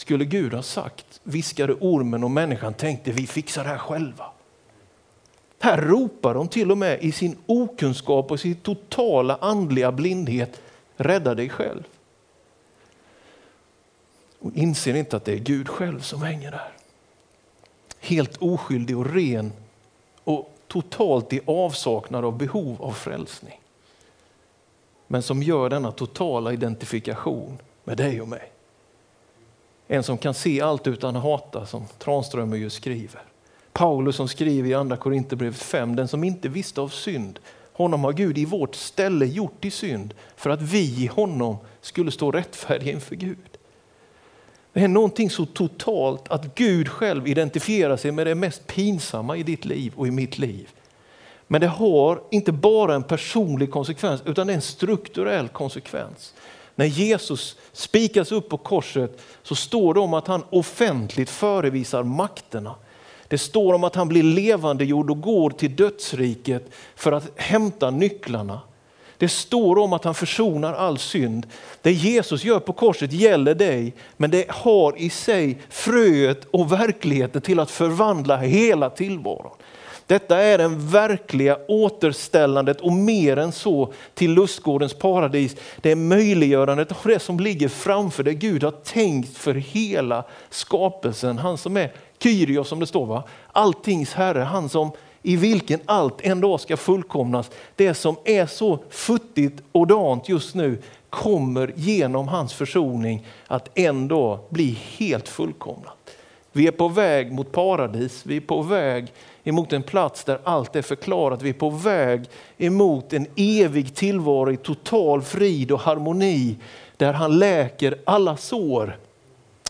Skulle 0.00 0.24
Gud 0.24 0.54
ha 0.54 0.62
sagt, 0.62 1.20
viskade 1.22 1.74
ormen 1.74 2.24
och 2.24 2.30
människan 2.30 2.74
tänkte 2.74 3.12
vi 3.12 3.26
fixar 3.26 3.64
det 3.64 3.70
här 3.70 3.78
själva. 3.78 4.26
Här 5.58 5.78
ropar 5.78 6.34
de 6.34 6.48
till 6.48 6.70
och 6.70 6.78
med 6.78 7.02
i 7.02 7.12
sin 7.12 7.36
okunskap 7.46 8.30
och 8.30 8.40
sin 8.40 8.54
totala 8.54 9.38
andliga 9.40 9.92
blindhet, 9.92 10.62
rädda 10.96 11.34
dig 11.34 11.48
själv. 11.48 11.82
Och 14.38 14.52
inser 14.54 14.94
inte 14.94 15.16
att 15.16 15.24
det 15.24 15.32
är 15.32 15.38
Gud 15.38 15.68
själv 15.68 16.00
som 16.00 16.22
hänger 16.22 16.50
där. 16.50 16.72
Helt 18.00 18.36
oskyldig 18.36 18.98
och 18.98 19.14
ren 19.14 19.52
och 20.24 20.54
totalt 20.66 21.32
i 21.32 21.40
avsaknad 21.46 22.24
av 22.24 22.38
behov 22.38 22.82
av 22.82 22.92
frälsning. 22.92 23.60
Men 25.06 25.22
som 25.22 25.42
gör 25.42 25.68
denna 25.68 25.92
totala 25.92 26.52
identifikation 26.52 27.58
med 27.84 27.96
dig 27.96 28.20
och 28.20 28.28
mig. 28.28 28.52
En 29.92 30.02
som 30.02 30.18
kan 30.18 30.34
se 30.34 30.60
allt 30.60 30.86
utan 30.86 31.16
att 31.16 31.22
hata, 31.22 31.66
som 31.66 31.84
Tranströmer 31.98 32.56
ju 32.56 32.70
skriver. 32.70 33.22
Paulus 33.72 34.16
som 34.16 34.28
skriver 34.28 34.68
i 34.68 34.74
andra 34.74 34.96
Korinthierbrevet 34.96 35.56
5, 35.62 35.96
den 35.96 36.08
som 36.08 36.24
inte 36.24 36.48
visste 36.48 36.80
av 36.80 36.88
synd, 36.88 37.38
honom 37.72 38.04
har 38.04 38.12
Gud 38.12 38.38
i 38.38 38.44
vårt 38.44 38.74
ställe 38.74 39.26
gjort 39.26 39.60
till 39.60 39.72
synd 39.72 40.14
för 40.36 40.50
att 40.50 40.62
vi 40.62 41.04
i 41.04 41.06
honom 41.06 41.56
skulle 41.80 42.10
stå 42.10 42.30
rättfärdiga 42.30 42.92
inför 42.92 43.16
Gud. 43.16 43.58
Det 44.72 44.80
är 44.80 44.88
någonting 44.88 45.30
så 45.30 45.46
totalt 45.46 46.28
att 46.28 46.54
Gud 46.54 46.88
själv 46.88 47.28
identifierar 47.28 47.96
sig 47.96 48.12
med 48.12 48.26
det 48.26 48.34
mest 48.34 48.66
pinsamma 48.66 49.36
i 49.36 49.42
ditt 49.42 49.64
liv 49.64 49.92
och 49.96 50.06
i 50.06 50.10
mitt 50.10 50.38
liv. 50.38 50.68
Men 51.46 51.60
det 51.60 51.66
har 51.66 52.22
inte 52.30 52.52
bara 52.52 52.94
en 52.94 53.02
personlig 53.02 53.70
konsekvens 53.70 54.22
utan 54.26 54.50
en 54.50 54.62
strukturell 54.62 55.48
konsekvens. 55.48 56.34
När 56.80 56.86
Jesus 56.86 57.56
spikas 57.72 58.32
upp 58.32 58.48
på 58.48 58.56
korset 58.56 59.20
så 59.42 59.54
står 59.54 59.94
det 59.94 60.00
om 60.00 60.14
att 60.14 60.26
han 60.26 60.42
offentligt 60.50 61.30
förevisar 61.30 62.02
makterna. 62.02 62.74
Det 63.28 63.38
står 63.38 63.74
om 63.74 63.84
att 63.84 63.94
han 63.94 64.08
blir 64.08 64.22
levandegjord 64.22 65.10
och 65.10 65.20
går 65.20 65.50
till 65.50 65.76
dödsriket 65.76 66.70
för 66.94 67.12
att 67.12 67.30
hämta 67.36 67.90
nycklarna. 67.90 68.60
Det 69.18 69.28
står 69.28 69.78
om 69.78 69.92
att 69.92 70.04
han 70.04 70.14
försonar 70.14 70.74
all 70.74 70.98
synd. 70.98 71.46
Det 71.82 71.92
Jesus 71.92 72.44
gör 72.44 72.60
på 72.60 72.72
korset 72.72 73.12
gäller 73.12 73.54
dig, 73.54 73.94
men 74.16 74.30
det 74.30 74.50
har 74.50 74.98
i 74.98 75.10
sig 75.10 75.58
fröet 75.68 76.44
och 76.50 76.72
verkligheten 76.72 77.42
till 77.42 77.60
att 77.60 77.70
förvandla 77.70 78.36
hela 78.36 78.90
tillvaron. 78.90 79.56
Detta 80.10 80.38
är 80.38 80.58
den 80.58 80.88
verkliga 80.88 81.58
återställandet 81.68 82.80
och 82.80 82.92
mer 82.92 83.36
än 83.36 83.52
så 83.52 83.92
till 84.14 84.32
lustgårdens 84.32 84.94
paradis. 84.94 85.56
Det 85.80 85.90
är 85.90 85.96
möjliggörandet 85.96 86.92
av 86.92 86.98
det 87.04 87.18
som 87.18 87.40
ligger 87.40 87.68
framför 87.68 88.22
det 88.22 88.34
Gud 88.34 88.64
har 88.64 88.70
tänkt 88.70 89.36
för 89.36 89.54
hela 89.54 90.24
skapelsen. 90.48 91.38
Han 91.38 91.58
som 91.58 91.76
är 91.76 91.92
Kyrios 92.22 92.68
som 92.68 92.80
det 92.80 92.86
står, 92.86 93.06
va? 93.06 93.24
alltings 93.52 94.14
herre, 94.14 94.40
han 94.40 94.68
som 94.68 94.90
i 95.22 95.36
vilken 95.36 95.80
allt 95.86 96.20
en 96.20 96.40
dag 96.40 96.60
ska 96.60 96.76
fullkomnas. 96.76 97.50
Det 97.76 97.94
som 97.94 98.16
är 98.24 98.46
så 98.46 98.78
futtigt 98.90 99.62
och 99.72 99.86
dant 99.86 100.28
just 100.28 100.54
nu 100.54 100.82
kommer 101.10 101.72
genom 101.76 102.28
hans 102.28 102.52
försoning 102.52 103.26
att 103.46 103.78
en 103.78 104.08
dag 104.08 104.38
bli 104.48 104.78
helt 104.98 105.28
fullkomnat. 105.28 105.99
Vi 106.52 106.66
är 106.66 106.70
på 106.70 106.88
väg 106.88 107.32
mot 107.32 107.52
paradis, 107.52 108.26
vi 108.26 108.36
är 108.36 108.40
på 108.40 108.62
väg 108.62 109.12
emot 109.44 109.72
en 109.72 109.82
plats 109.82 110.24
där 110.24 110.40
allt 110.44 110.76
är 110.76 110.82
förklarat. 110.82 111.42
Vi 111.42 111.48
är 111.48 111.54
på 111.54 111.70
väg 111.70 112.24
emot 112.58 113.12
en 113.12 113.26
evig 113.36 113.94
tillvaro 113.94 114.52
i 114.52 114.56
total 114.56 115.22
frid 115.22 115.72
och 115.72 115.80
harmoni 115.80 116.56
där 116.96 117.12
han 117.12 117.38
läker 117.38 117.98
alla 118.04 118.36
sår 118.36 118.98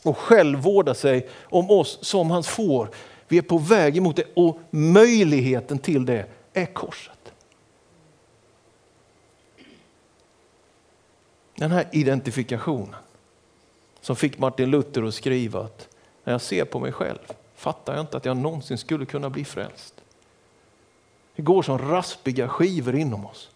och 0.02 0.18
själv 0.18 0.58
vårdar 0.58 0.94
sig 0.94 1.28
om 1.42 1.70
oss 1.70 1.98
som 2.02 2.30
hans 2.30 2.48
får. 2.48 2.90
Vi 3.28 3.38
är 3.38 3.42
på 3.42 3.58
väg 3.58 3.96
emot 3.96 4.16
det 4.16 4.24
och 4.34 4.58
möjligheten 4.70 5.78
till 5.78 6.06
det 6.06 6.26
är 6.52 6.66
korset. 6.66 7.32
Den 11.56 11.70
här 11.70 11.88
identifikationen 11.92 12.94
som 14.00 14.16
fick 14.16 14.38
Martin 14.38 14.70
Luther 14.70 15.02
att 15.02 15.14
skriva 15.14 15.60
att 15.60 15.88
när 16.30 16.34
jag 16.34 16.40
ser 16.40 16.64
på 16.64 16.78
mig 16.78 16.92
själv 16.92 17.18
fattar 17.54 17.94
jag 17.94 18.02
inte 18.02 18.16
att 18.16 18.24
jag 18.24 18.36
någonsin 18.36 18.78
skulle 18.78 19.06
kunna 19.06 19.30
bli 19.30 19.44
frälst. 19.44 19.94
Det 21.36 21.42
går 21.42 21.62
som 21.62 21.78
raspiga 21.78 22.48
skivor 22.48 22.96
inom 22.96 23.26
oss. 23.26 23.50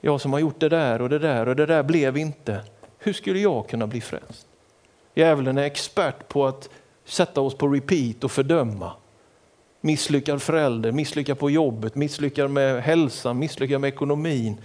Jag 0.00 0.20
som 0.20 0.32
har 0.32 0.40
gjort 0.40 0.60
det 0.60 0.68
där 0.68 1.02
och 1.02 1.08
det 1.08 1.18
där 1.18 1.48
och 1.48 1.56
det 1.56 1.66
där 1.66 1.82
blev 1.82 2.16
inte. 2.16 2.64
Hur 2.98 3.12
skulle 3.12 3.38
jag 3.38 3.68
kunna 3.68 3.86
bli 3.86 4.00
frälst? 4.00 4.46
Djävulen 5.14 5.58
är 5.58 5.62
expert 5.62 6.28
på 6.28 6.46
att 6.46 6.68
sätta 7.04 7.40
oss 7.40 7.54
på 7.54 7.68
repeat 7.68 8.24
och 8.24 8.30
fördöma. 8.30 8.92
Misslyckad 9.80 10.42
förälder, 10.42 10.92
misslyckad 10.92 11.38
på 11.38 11.50
jobbet, 11.50 11.94
misslyckad 11.94 12.50
med 12.50 12.82
hälsan, 12.82 13.38
misslyckad 13.38 13.80
med 13.80 13.88
ekonomin. 13.88 14.60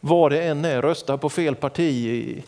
Vad 0.00 0.32
det 0.32 0.42
än 0.42 0.64
är, 0.64 0.82
rösta 0.82 1.18
på 1.18 1.28
fel 1.28 1.54
parti, 1.54 2.42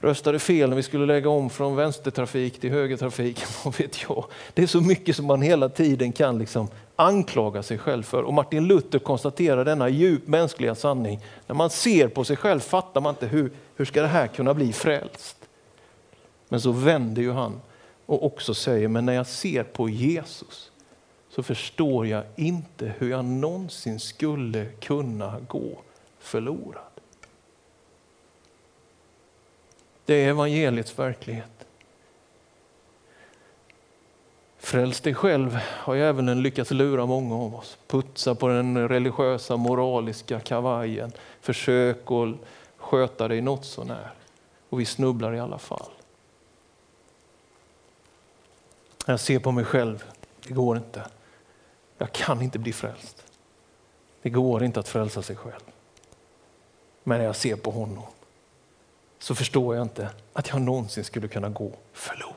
röstade 0.00 0.38
fel 0.38 0.68
när 0.68 0.76
vi 0.76 0.82
skulle 0.82 1.06
lägga 1.06 1.30
om 1.30 1.50
från 1.50 1.76
vänstertrafik 1.76 2.60
till 2.60 2.70
högertrafik. 2.70 3.42
Vad 3.64 3.78
vet 3.78 4.02
jag. 4.02 4.24
Det 4.54 4.62
är 4.62 4.66
så 4.66 4.80
mycket 4.80 5.16
som 5.16 5.26
man 5.26 5.42
hela 5.42 5.68
tiden 5.68 6.12
kan 6.12 6.38
liksom 6.38 6.68
anklaga 6.96 7.62
sig 7.62 7.78
själv 7.78 8.02
för. 8.02 8.22
Och 8.22 8.34
Martin 8.34 8.66
Luther 8.66 8.98
konstaterar 8.98 9.64
denna 9.64 9.88
djup 9.88 10.26
mänskliga 10.26 10.74
sanning. 10.74 11.20
När 11.46 11.54
man 11.54 11.70
ser 11.70 12.08
på 12.08 12.24
sig 12.24 12.36
själv 12.36 12.60
fattar 12.60 13.00
man 13.00 13.14
inte 13.14 13.26
hur, 13.26 13.52
hur 13.76 13.84
ska 13.84 14.02
det 14.02 14.08
här 14.08 14.26
kunna 14.26 14.54
bli 14.54 14.72
frälst. 14.72 15.36
Men 16.48 16.60
så 16.60 16.72
vänder 16.72 17.22
ju 17.22 17.32
han 17.32 17.60
och 18.06 18.26
också 18.26 18.54
säger, 18.54 18.88
men 18.88 19.06
när 19.06 19.12
jag 19.12 19.26
ser 19.26 19.62
på 19.62 19.88
Jesus 19.88 20.70
så 21.30 21.42
förstår 21.42 22.06
jag 22.06 22.24
inte 22.36 22.92
hur 22.98 23.10
jag 23.10 23.24
någonsin 23.24 24.00
skulle 24.00 24.66
kunna 24.66 25.40
gå 25.48 25.78
förlorad. 26.18 26.89
Det 30.10 30.24
är 30.24 30.28
evangeliets 30.28 30.98
verklighet. 30.98 31.66
Fräls 34.58 35.00
dig 35.00 35.14
själv 35.14 35.58
har 35.66 35.94
djävulen 35.94 36.42
lyckats 36.42 36.70
lura 36.70 37.06
många 37.06 37.34
av 37.34 37.54
oss. 37.54 37.78
Putsa 37.86 38.34
på 38.34 38.48
den 38.48 38.88
religiösa 38.88 39.56
moraliska 39.56 40.40
kavajen. 40.40 41.12
Försök 41.40 42.10
att 42.10 42.34
sköta 42.76 43.28
dig 43.28 43.40
något 43.40 43.64
sånär. 43.64 44.10
Och 44.68 44.80
vi 44.80 44.84
snubblar 44.84 45.34
i 45.34 45.40
alla 45.40 45.58
fall. 45.58 45.90
Jag 49.06 49.20
ser 49.20 49.38
på 49.38 49.52
mig 49.52 49.64
själv, 49.64 50.04
det 50.46 50.54
går 50.54 50.76
inte. 50.76 51.06
Jag 51.98 52.12
kan 52.12 52.42
inte 52.42 52.58
bli 52.58 52.72
frälst. 52.72 53.24
Det 54.22 54.30
går 54.30 54.64
inte 54.64 54.80
att 54.80 54.88
frälsa 54.88 55.22
sig 55.22 55.36
själv. 55.36 55.62
Men 57.02 57.18
när 57.18 57.24
jag 57.24 57.36
ser 57.36 57.56
på 57.56 57.70
honom 57.70 58.04
så 59.20 59.34
förstår 59.34 59.76
jag 59.76 59.84
inte 59.84 60.10
att 60.32 60.48
jag 60.48 60.62
någonsin 60.62 61.04
skulle 61.04 61.28
kunna 61.28 61.48
gå 61.48 61.72
förlorad. 61.92 62.34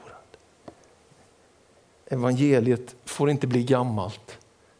Evangeliet 2.05 2.95
får 3.05 3.29
inte 3.29 3.47
bli 3.47 3.63
gammalt. 3.63 4.37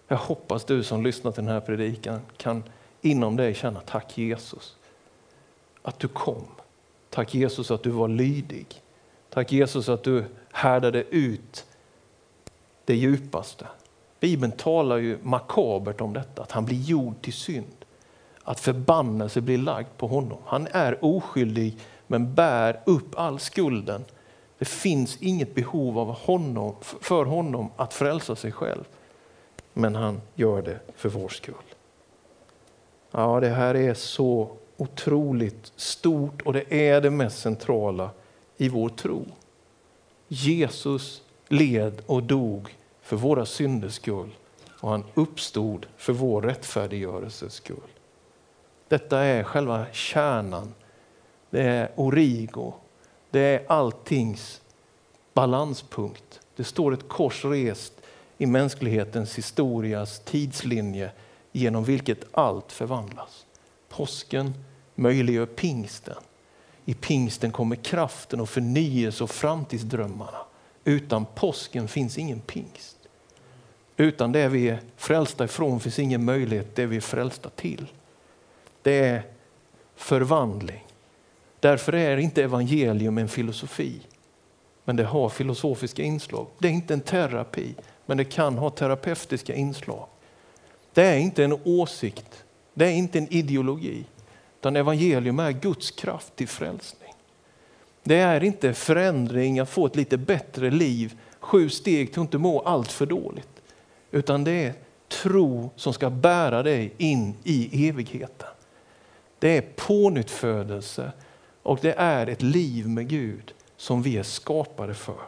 Jag 0.08 0.18
hoppas 0.18 0.66
du 0.66 0.84
som 0.84 1.04
lyssnar 1.04 1.32
till 1.32 1.44
den 1.44 1.54
här 1.54 1.62
predikan 1.62 2.22
kan 2.38 2.64
inom 3.02 3.36
dig 3.36 3.54
känna 3.54 3.80
tack 3.80 4.18
Jesus. 4.18 4.76
Att 5.82 6.00
du 6.00 6.08
kom. 6.08 6.46
Tack 7.10 7.36
Jesus 7.36 7.72
att 7.72 7.84
du 7.84 7.90
var 7.90 8.08
lydig. 8.08 8.82
Tack 9.30 9.52
Jesus 9.52 9.90
att 9.90 10.04
du 10.04 10.26
härdade 10.52 11.04
ut 11.04 11.66
det 12.86 12.96
djupaste. 12.96 13.68
Bibeln 14.20 14.52
talar 14.52 14.98
ju 14.98 15.18
makabert 15.22 16.02
om 16.02 16.14
detta, 16.14 16.42
att 16.42 16.52
han 16.52 16.66
blir 16.66 16.82
gjord 16.82 17.22
till 17.22 17.34
synd. 17.34 17.86
Att 18.44 18.60
förbannelse 18.60 19.42
blir 19.42 19.58
lagd 19.58 19.88
på 19.98 20.08
honom. 20.08 20.38
Han 20.46 20.68
är 20.72 21.06
oskyldig 21.06 21.78
men 22.14 22.34
bär 22.34 22.80
upp 22.86 23.20
all 23.20 23.40
skulden. 23.40 24.06
Det 24.58 24.66
finns 24.66 25.18
inget 25.22 25.56
behov 25.56 26.00
av 26.00 26.08
honom, 26.08 26.76
för 26.82 27.26
honom 27.26 27.70
att 27.76 27.94
frälsa 27.94 28.36
sig 28.36 28.52
själv. 28.52 28.84
Men 29.74 29.96
han 29.96 30.22
gör 30.36 30.62
det 30.62 30.80
för 30.96 31.10
vår 31.10 31.30
skull. 31.30 31.56
Ja, 33.12 33.40
det 33.40 33.50
här 33.50 33.76
är 33.76 33.94
så 33.94 34.52
otroligt 34.78 35.72
stort 35.76 36.42
och 36.42 36.54
det 36.54 36.74
är 36.90 37.02
det 37.02 37.10
mest 37.10 37.40
centrala 37.40 38.10
i 38.58 38.70
vår 38.70 38.90
tro. 38.90 39.26
Jesus 40.28 41.22
led 41.48 42.02
och 42.06 42.24
dog 42.24 42.78
för 43.02 43.16
våra 43.16 43.46
synders 43.46 43.94
skull 43.94 44.30
och 44.80 44.90
han 44.90 45.04
uppstod 45.14 45.86
för 45.98 46.14
vår 46.14 46.42
rättfärdiggörelses 46.42 47.54
skull. 47.54 47.78
Detta 48.88 49.20
är 49.20 49.44
själva 49.44 49.86
kärnan. 49.92 50.74
Det 51.54 51.64
är 51.64 51.92
origo. 51.96 52.74
Det 53.32 53.40
är 53.40 53.64
alltings 53.68 54.62
balanspunkt. 55.34 56.40
Det 56.56 56.64
står 56.64 56.94
ett 56.94 57.08
kors 57.10 57.46
rest 57.46 57.94
i 58.38 58.46
mänsklighetens 58.46 59.38
historias 59.38 60.20
tidslinje 60.20 61.12
genom 61.52 61.84
vilket 61.84 62.20
allt 62.32 62.72
förvandlas. 62.72 63.46
Påsken 63.90 64.54
möjliggör 64.96 65.46
pingsten. 65.46 66.18
I 66.86 66.94
pingsten 66.94 67.52
kommer 67.52 67.76
kraften 67.76 68.40
och 68.40 68.50
förnyelse 68.50 69.24
och 69.24 69.32
framtidsdrömmarna. 69.32 70.40
Utan 70.84 71.26
påsken 71.36 71.88
finns 71.88 72.18
ingen 72.18 72.40
pingst. 72.40 72.98
Utan 73.98 74.32
det 74.32 74.48
vi 74.48 74.70
är 74.70 74.80
frälsta 74.98 75.46
ifrån 75.46 75.80
finns 75.80 76.00
ingen 76.00 76.26
möjlighet 76.26 76.76
det 76.76 76.86
vi 76.86 76.98
är 76.98 77.02
frälsta 77.02 77.50
till. 77.50 77.88
Det 78.82 79.00
är 79.00 79.24
förvandling. 79.96 80.84
Därför 81.64 81.96
är 81.96 82.18
inte 82.18 82.44
evangelium 82.44 83.18
en 83.18 83.28
filosofi. 83.28 84.02
Men 84.86 84.96
det 84.96 85.04
har 85.04 85.30
filosofiska 85.30 86.04
inslag. 86.04 86.48
Det 86.60 86.68
är 86.68 86.72
inte 86.72 86.94
en 86.94 87.02
terapi, 87.02 87.76
men 88.06 88.18
det 88.18 88.26
kan 88.26 88.58
ha 88.58 88.70
terapeutiska 88.70 89.56
inslag. 89.56 90.08
Det 90.94 91.04
är 91.04 91.18
inte 91.18 91.44
en 91.44 91.60
åsikt, 91.64 92.44
det 92.74 92.86
är 92.86 92.92
inte 92.92 93.18
en 93.18 93.34
ideologi. 93.34 94.06
Utan 94.60 94.76
evangelium 94.76 95.40
är 95.40 95.52
Guds 95.52 95.92
kraft 95.92 96.36
till 96.36 96.48
frälsning. 96.48 97.14
Det 98.04 98.18
är 98.18 98.44
inte 98.44 98.74
förändring 98.74 99.60
att 99.60 99.70
få 99.70 99.86
ett 99.86 99.96
lite 99.96 100.18
bättre 100.18 100.72
liv, 100.72 101.18
sju 101.40 101.70
steg 101.70 102.14
till 102.14 102.22
att 102.22 102.26
inte 102.26 102.38
må 102.38 102.60
allt 102.60 102.92
för 102.92 103.06
dåligt. 103.06 103.62
Utan 104.12 104.44
det 104.44 104.52
är 104.52 104.74
tro 105.08 105.70
som 105.76 105.94
ska 105.94 106.10
bära 106.10 106.64
dig 106.64 106.94
in 106.98 107.36
i 107.44 107.90
evigheten. 107.90 108.50
Det 109.40 109.58
är 109.58 109.62
pånyttfödelse 109.62 111.12
och 111.64 111.80
det 111.82 111.94
är 111.98 112.28
ett 112.28 112.42
liv 112.42 112.90
med 112.90 113.08
Gud 113.08 113.54
som 113.78 114.02
vi 114.02 114.18
är 114.18 114.24
skapade 114.24 114.94
för. 114.94 115.22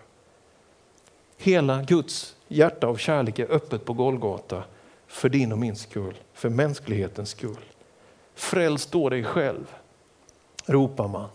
Hela 1.37 1.81
Guds 1.81 2.35
hjärta 2.47 2.87
av 2.87 2.97
kärlek 2.97 3.39
är 3.39 3.51
öppet 3.51 3.85
på 3.85 3.93
Golgata 3.93 4.63
för 5.07 5.29
din 5.29 5.51
och 5.51 5.57
min 5.57 5.75
skull, 5.75 6.15
för 6.33 6.49
mänsklighetens 6.49 7.29
skull. 7.29 7.65
Fräls 8.33 8.85
då 8.85 9.09
dig 9.09 9.23
själv, 9.23 9.75
ropar 10.65 11.07
man. 11.07 11.29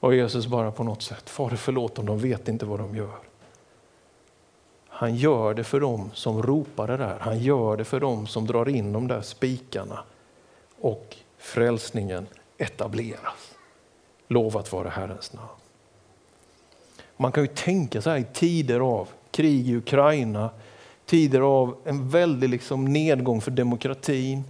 Och 0.00 0.14
Jesus 0.14 0.46
bara 0.46 0.72
på 0.72 0.84
något 0.84 1.02
sätt, 1.02 1.30
Fader 1.30 1.56
förlåt 1.56 1.94
dem, 1.94 2.06
de 2.06 2.18
vet 2.18 2.48
inte 2.48 2.66
vad 2.66 2.78
de 2.78 2.96
gör. 2.96 3.18
Han 4.88 5.16
gör 5.16 5.54
det 5.54 5.64
för 5.64 5.80
dem 5.80 6.10
som 6.14 6.42
ropar 6.42 6.86
det 6.86 6.96
där. 6.96 7.18
Han 7.20 7.38
gör 7.38 7.76
det 7.76 7.84
för 7.84 8.00
dem 8.00 8.26
som 8.26 8.46
drar 8.46 8.68
in 8.68 8.92
de 8.92 9.08
där 9.08 9.22
spikarna. 9.22 10.04
Och 10.80 11.16
frälsningen 11.38 12.26
etableras. 12.58 13.54
Lovat 14.32 14.72
vare 14.72 14.88
Herrens 14.88 15.32
namn. 15.32 15.48
Man 17.16 17.32
kan 17.32 17.42
ju 17.42 17.46
tänka 17.46 18.02
sig 18.02 18.20
i 18.20 18.24
tider 18.32 18.80
av 18.80 19.08
krig 19.30 19.68
i 19.68 19.76
Ukraina, 19.76 20.50
tider 21.06 21.40
av 21.40 21.76
en 21.84 22.08
väldig 22.08 22.48
liksom 22.48 22.84
nedgång 22.84 23.40
för 23.40 23.50
demokratin, 23.50 24.44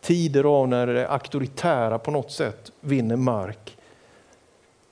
tider 0.00 0.44
av 0.44 0.68
när 0.68 0.86
det 0.86 1.08
auktoritära 1.08 1.98
på 1.98 2.10
något 2.10 2.32
sätt 2.32 2.72
vinner 2.80 3.16
mark. 3.16 3.76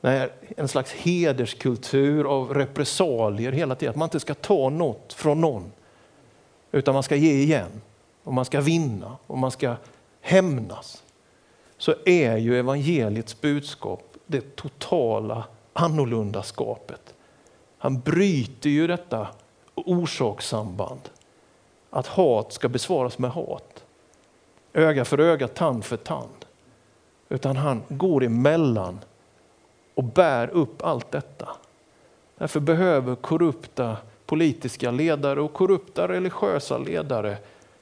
När 0.01 0.33
en 0.57 0.69
slags 0.69 0.93
hederskultur 0.93 2.25
av 2.25 2.55
repressalier 2.55 3.53
hela 3.53 3.75
tiden, 3.75 3.91
att 3.91 3.97
man 3.97 4.07
inte 4.07 4.21
ska 4.21 4.35
ta 4.35 4.69
något 4.69 5.13
från 5.13 5.41
någon. 5.41 5.73
Utan 6.73 6.95
man 6.95 7.03
ska 7.03 7.17
ge 7.17 7.33
igen, 7.33 7.81
och 8.25 8.33
man 8.33 8.45
ska 8.45 8.61
vinna 8.61 9.17
och 9.27 9.39
man 9.39 9.51
ska 9.51 9.77
hämnas. 10.21 11.03
Så 11.79 11.95
är 12.05 12.37
ju 12.37 12.59
evangeliets 12.59 13.41
budskap 13.41 14.10
det 14.31 14.57
totala 14.57 15.45
annorlundaskapet. 15.73 17.15
Han 17.79 18.01
bryter 18.01 18.71
ju 18.71 18.87
detta 18.87 19.29
orsakssamband. 19.75 21.01
Att 21.91 22.07
hat 22.07 22.53
ska 22.53 22.69
besvaras 22.69 23.19
med 23.19 23.31
hat. 23.31 23.85
Öga 24.73 25.05
för 25.05 25.21
öga, 25.21 25.49
tand 25.49 25.85
för 25.85 25.97
tand. 25.97 26.45
Utan 27.29 27.57
han 27.57 27.83
går 27.89 28.25
emellan 28.25 28.99
och 29.95 30.05
bär 30.05 30.49
upp 30.49 30.83
allt 30.83 31.11
detta. 31.11 31.49
Därför 32.39 32.61
behöver 32.61 33.15
korrupta 33.15 33.97
politiska 34.27 34.91
ledare 34.91 35.41
och 35.41 35.53
korrupta 35.53 36.09
religiösa 36.09 36.79
ledare 36.79 37.37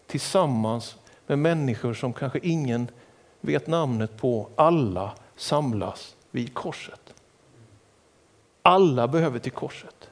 tillsammans 0.06 0.96
med 1.26 1.38
människor 1.38 1.94
som 1.94 2.12
kanske 2.12 2.38
ingen 2.42 2.88
vet 3.40 3.66
namnet 3.66 4.16
på, 4.16 4.48
alla 4.56 5.12
samlas 5.36 6.14
vid 6.30 6.54
korset. 6.54 7.14
Alla 8.62 9.08
behöver 9.08 9.38
till 9.38 9.52
korset. 9.52 10.10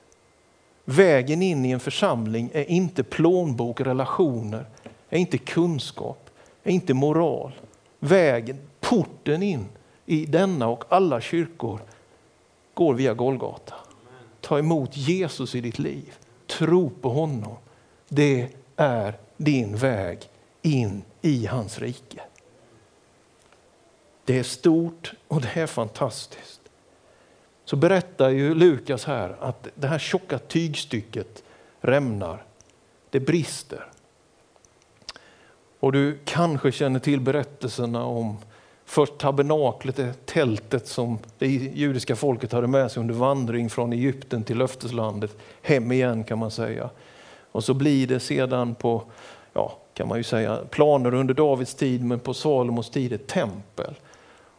Vägen 0.84 1.42
in 1.42 1.64
i 1.64 1.70
en 1.70 1.80
församling 1.80 2.50
är 2.54 2.70
inte 2.70 3.02
plånbok, 3.02 3.80
relationer, 3.80 4.66
är 5.08 5.18
inte 5.18 5.38
kunskap, 5.38 6.30
är 6.62 6.70
inte 6.70 6.94
moral. 6.94 7.52
Vägen, 7.98 8.58
porten 8.80 9.42
in 9.42 9.66
i 10.06 10.26
denna 10.26 10.68
och 10.68 10.84
alla 10.88 11.20
kyrkor 11.20 11.80
går 12.74 12.94
via 12.94 13.14
Golgata. 13.14 13.74
Ta 14.40 14.58
emot 14.58 14.96
Jesus 14.96 15.54
i 15.54 15.60
ditt 15.60 15.78
liv. 15.78 16.14
Tro 16.46 16.90
på 16.90 17.08
honom. 17.08 17.56
Det 18.08 18.48
är 18.76 19.18
din 19.36 19.76
väg 19.76 20.18
in 20.62 21.02
i 21.22 21.46
hans 21.46 21.78
rike. 21.78 22.22
Det 24.26 24.38
är 24.38 24.42
stort 24.42 25.12
och 25.28 25.40
det 25.40 25.60
är 25.60 25.66
fantastiskt. 25.66 26.60
Så 27.64 27.76
berättar 27.76 28.28
ju 28.28 28.54
Lukas 28.54 29.04
här 29.04 29.36
att 29.40 29.68
det 29.74 29.86
här 29.86 29.98
tjocka 29.98 30.38
tygstycket 30.38 31.42
rämnar. 31.80 32.44
Det 33.10 33.20
brister. 33.20 33.86
Och 35.80 35.92
du 35.92 36.18
kanske 36.24 36.72
känner 36.72 37.00
till 37.00 37.20
berättelserna 37.20 38.04
om 38.04 38.36
först 38.84 39.18
tabernaklet, 39.18 39.96
det 39.96 40.26
tältet 40.26 40.86
som 40.86 41.18
det 41.38 41.48
judiska 41.48 42.16
folket 42.16 42.52
hade 42.52 42.66
med 42.66 42.90
sig 42.90 43.00
under 43.00 43.14
vandring 43.14 43.70
från 43.70 43.92
Egypten 43.92 44.44
till 44.44 44.58
löfteslandet, 44.58 45.36
hem 45.62 45.92
igen 45.92 46.24
kan 46.24 46.38
man 46.38 46.50
säga. 46.50 46.90
Och 47.52 47.64
så 47.64 47.74
blir 47.74 48.06
det 48.06 48.20
sedan 48.20 48.74
på, 48.74 49.02
ja 49.52 49.78
kan 49.94 50.08
man 50.08 50.18
ju 50.18 50.24
säga, 50.24 50.58
planer 50.70 51.14
under 51.14 51.34
Davids 51.34 51.74
tid 51.74 52.04
men 52.04 52.20
på 52.20 52.34
Salomos 52.34 52.90
tid 52.90 53.12
ett 53.12 53.26
tempel. 53.26 53.94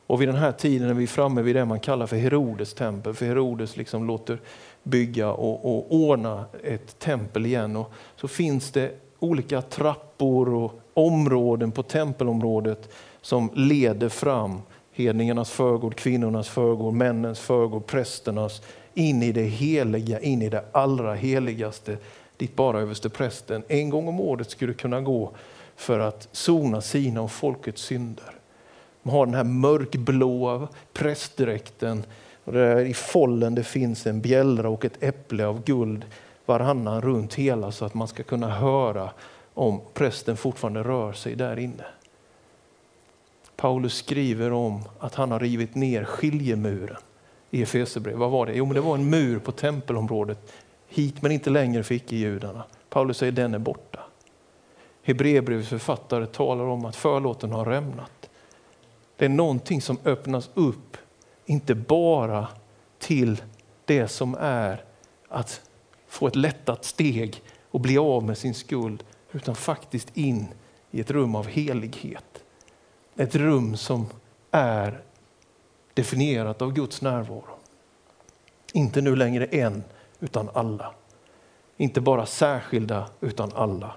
Och 0.07 0.21
vid 0.21 0.27
den 0.27 0.35
här 0.35 0.51
tiden 0.51 0.89
är 0.89 0.93
vi 0.93 1.07
framme 1.07 1.41
vid 1.41 1.55
det 1.55 1.65
man 1.65 1.79
kallar 1.79 2.07
för 2.07 2.15
Herodes 2.15 2.73
tempel, 2.73 3.13
för 3.13 3.25
Herodes 3.25 3.77
liksom 3.77 4.07
låter 4.07 4.39
bygga 4.83 5.31
och, 5.31 5.77
och 5.77 5.95
ordna 5.95 6.45
ett 6.63 6.99
tempel 6.99 7.45
igen. 7.45 7.75
Och 7.75 7.91
så 8.15 8.27
finns 8.27 8.71
det 8.71 8.91
olika 9.19 9.61
trappor 9.61 10.53
och 10.53 10.79
områden 10.93 11.71
på 11.71 11.83
tempelområdet 11.83 12.89
som 13.21 13.49
leder 13.53 14.09
fram 14.09 14.61
hedningarnas 14.91 15.51
förgård, 15.51 15.95
kvinnornas 15.95 16.49
förgård, 16.49 16.93
männens 16.93 17.39
förgård, 17.39 17.85
prästernas 17.85 18.61
in 18.93 19.23
i 19.23 19.31
det 19.31 19.43
heliga, 19.43 20.19
in 20.19 20.41
i 20.41 20.49
det 20.49 20.63
allra 20.71 21.13
heligaste 21.13 21.97
dit 22.37 22.55
bara 22.55 22.79
överste 22.79 23.09
prästen 23.09 23.63
en 23.67 23.89
gång 23.89 24.07
om 24.07 24.19
året 24.19 24.49
skulle 24.49 24.73
kunna 24.73 25.01
gå 25.01 25.31
för 25.75 25.99
att 25.99 26.27
sona 26.31 26.81
sina 26.81 27.21
och 27.21 27.31
folkets 27.31 27.81
synder. 27.81 28.36
De 29.07 29.11
har 29.11 29.25
den 29.25 29.35
här 29.35 29.43
mörkblåa 29.43 30.67
prästdräkten 30.93 32.03
och 32.43 32.53
där 32.53 32.79
i 32.79 32.93
follen 32.93 33.55
det 33.55 33.63
finns 33.63 34.07
en 34.07 34.21
bjällra 34.21 34.69
och 34.69 34.85
ett 34.85 35.03
äpple 35.03 35.45
av 35.45 35.63
guld 35.63 36.05
varannan 36.45 37.01
runt 37.01 37.33
hela 37.33 37.71
så 37.71 37.85
att 37.85 37.93
man 37.93 38.07
ska 38.07 38.23
kunna 38.23 38.49
höra 38.49 39.09
om 39.53 39.81
prästen 39.93 40.37
fortfarande 40.37 40.83
rör 40.83 41.13
sig 41.13 41.35
där 41.35 41.59
inne. 41.59 41.85
Paulus 43.55 43.93
skriver 43.93 44.53
om 44.53 44.81
att 44.99 45.15
han 45.15 45.31
har 45.31 45.39
rivit 45.39 45.75
ner 45.75 46.03
skiljemuren 46.03 46.97
i 47.51 47.61
Efesierbrevet. 47.61 48.19
Vad 48.19 48.31
var 48.31 48.45
det? 48.45 48.53
Jo, 48.53 48.65
men 48.65 48.75
det 48.75 48.81
var 48.81 48.95
en 48.95 49.09
mur 49.09 49.39
på 49.39 49.51
tempelområdet 49.51 50.53
hit 50.87 51.21
men 51.21 51.31
inte 51.31 51.49
längre 51.49 51.83
för 51.83 51.95
icke-judarna. 51.95 52.63
Paulus 52.89 53.17
säger 53.17 53.31
den 53.31 53.53
är 53.53 53.59
borta. 53.59 53.99
Hebreerbrevets 55.03 55.69
författare 55.69 56.25
talar 56.25 56.63
om 56.63 56.85
att 56.85 56.95
förlåten 56.95 57.51
har 57.51 57.65
rämnat. 57.65 58.11
Det 59.17 59.25
är 59.25 59.29
någonting 59.29 59.81
som 59.81 59.97
öppnas 60.05 60.49
upp, 60.53 60.97
inte 61.45 61.75
bara 61.75 62.47
till 62.99 63.41
det 63.85 64.07
som 64.07 64.35
är 64.39 64.83
att 65.27 65.61
få 66.07 66.27
ett 66.27 66.35
lättat 66.35 66.85
steg 66.85 67.43
och 67.71 67.81
bli 67.81 67.97
av 67.97 68.23
med 68.23 68.37
sin 68.37 68.53
skuld, 68.53 69.03
utan 69.31 69.55
faktiskt 69.55 70.17
in 70.17 70.47
i 70.91 70.99
ett 70.99 71.11
rum 71.11 71.35
av 71.35 71.47
helighet. 71.47 72.43
Ett 73.15 73.35
rum 73.35 73.77
som 73.77 74.05
är 74.51 75.01
definierat 75.93 76.61
av 76.61 76.73
Guds 76.73 77.01
närvaro. 77.01 77.57
Inte 78.73 79.01
nu 79.01 79.15
längre 79.15 79.45
en, 79.45 79.83
utan 80.19 80.49
alla. 80.53 80.93
Inte 81.77 82.01
bara 82.01 82.25
särskilda, 82.25 83.09
utan 83.21 83.51
alla. 83.55 83.95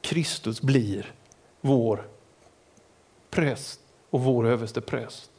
Kristus 0.00 0.62
blir 0.62 1.14
vår 1.60 2.08
präst 3.30 3.79
och 4.10 4.20
vår 4.20 4.46
överste 4.46 4.80
präst. 4.80 5.30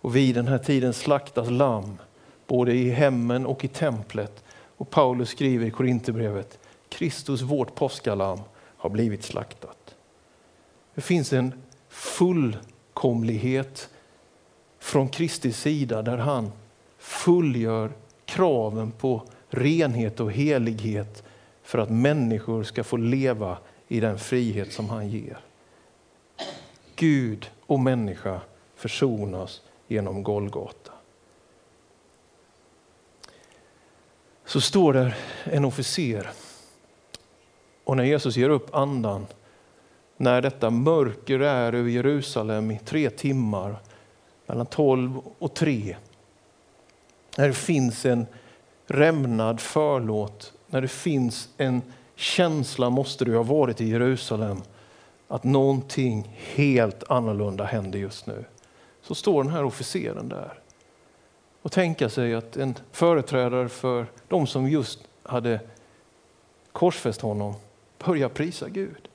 Och 0.00 0.16
vid 0.16 0.34
den 0.34 0.48
här 0.48 0.58
tiden 0.58 0.92
slaktas 0.92 1.50
lamm 1.50 1.98
både 2.46 2.72
i 2.72 2.90
hemmen 2.90 3.46
och 3.46 3.64
i 3.64 3.68
templet. 3.68 4.44
Och 4.76 4.90
Paulus 4.90 5.28
skriver 5.28 5.66
i 5.66 5.70
Korinthierbrevet 5.70 6.58
Kristus, 6.88 7.40
vårt 7.40 7.74
påskalamm, 7.74 8.40
har 8.54 8.90
blivit 8.90 9.24
slaktat. 9.24 9.94
Det 10.94 11.00
finns 11.00 11.32
en 11.32 11.52
fullkomlighet 11.88 13.88
från 14.78 15.08
Kristi 15.08 15.52
sida 15.52 16.02
där 16.02 16.18
han 16.18 16.52
fullgör 16.98 17.92
kraven 18.24 18.90
på 18.90 19.22
renhet 19.48 20.20
och 20.20 20.32
helighet 20.32 21.22
för 21.62 21.78
att 21.78 21.90
människor 21.90 22.62
ska 22.62 22.84
få 22.84 22.96
leva 22.96 23.58
i 23.88 24.00
den 24.00 24.18
frihet 24.18 24.72
som 24.72 24.88
han 24.88 25.08
ger. 25.08 25.38
Gud 27.04 27.50
och 27.66 27.80
människa 27.80 28.40
försonas 28.74 29.62
genom 29.88 30.22
Golgata. 30.22 30.92
Så 34.44 34.60
står 34.60 34.92
där 34.92 35.16
en 35.44 35.64
officer 35.64 36.30
och 37.84 37.96
när 37.96 38.04
Jesus 38.04 38.36
ger 38.36 38.50
upp 38.50 38.74
andan, 38.74 39.26
när 40.16 40.42
detta 40.42 40.70
mörker 40.70 41.40
är 41.40 41.72
över 41.72 41.90
Jerusalem 41.90 42.70
i 42.70 42.78
tre 42.78 43.10
timmar, 43.10 43.76
mellan 44.46 44.66
tolv 44.66 45.20
och 45.38 45.54
tre, 45.54 45.96
när 47.36 47.48
det 47.48 47.54
finns 47.54 48.06
en 48.06 48.26
rämnad 48.86 49.60
förlåt, 49.60 50.52
när 50.66 50.80
det 50.80 50.88
finns 50.88 51.48
en 51.56 51.82
känsla, 52.14 52.90
måste 52.90 53.24
du 53.24 53.36
ha 53.36 53.42
varit 53.42 53.80
i 53.80 53.88
Jerusalem, 53.88 54.62
att 55.28 55.44
någonting 55.44 56.36
helt 56.36 57.04
annorlunda 57.10 57.64
händer 57.64 57.98
just 57.98 58.26
nu. 58.26 58.44
Så 59.02 59.14
står 59.14 59.42
den 59.42 59.52
här 59.52 59.64
officeren 59.64 60.28
där 60.28 60.58
och 61.62 61.72
tänka 61.72 62.08
sig 62.08 62.34
att 62.34 62.56
en 62.56 62.74
företrädare 62.92 63.68
för 63.68 64.06
de 64.28 64.46
som 64.46 64.68
just 64.68 64.98
hade 65.22 65.60
korsfäst 66.72 67.20
honom 67.20 67.54
börjar 68.04 68.28
prisa 68.28 68.68
Gud. 68.68 69.08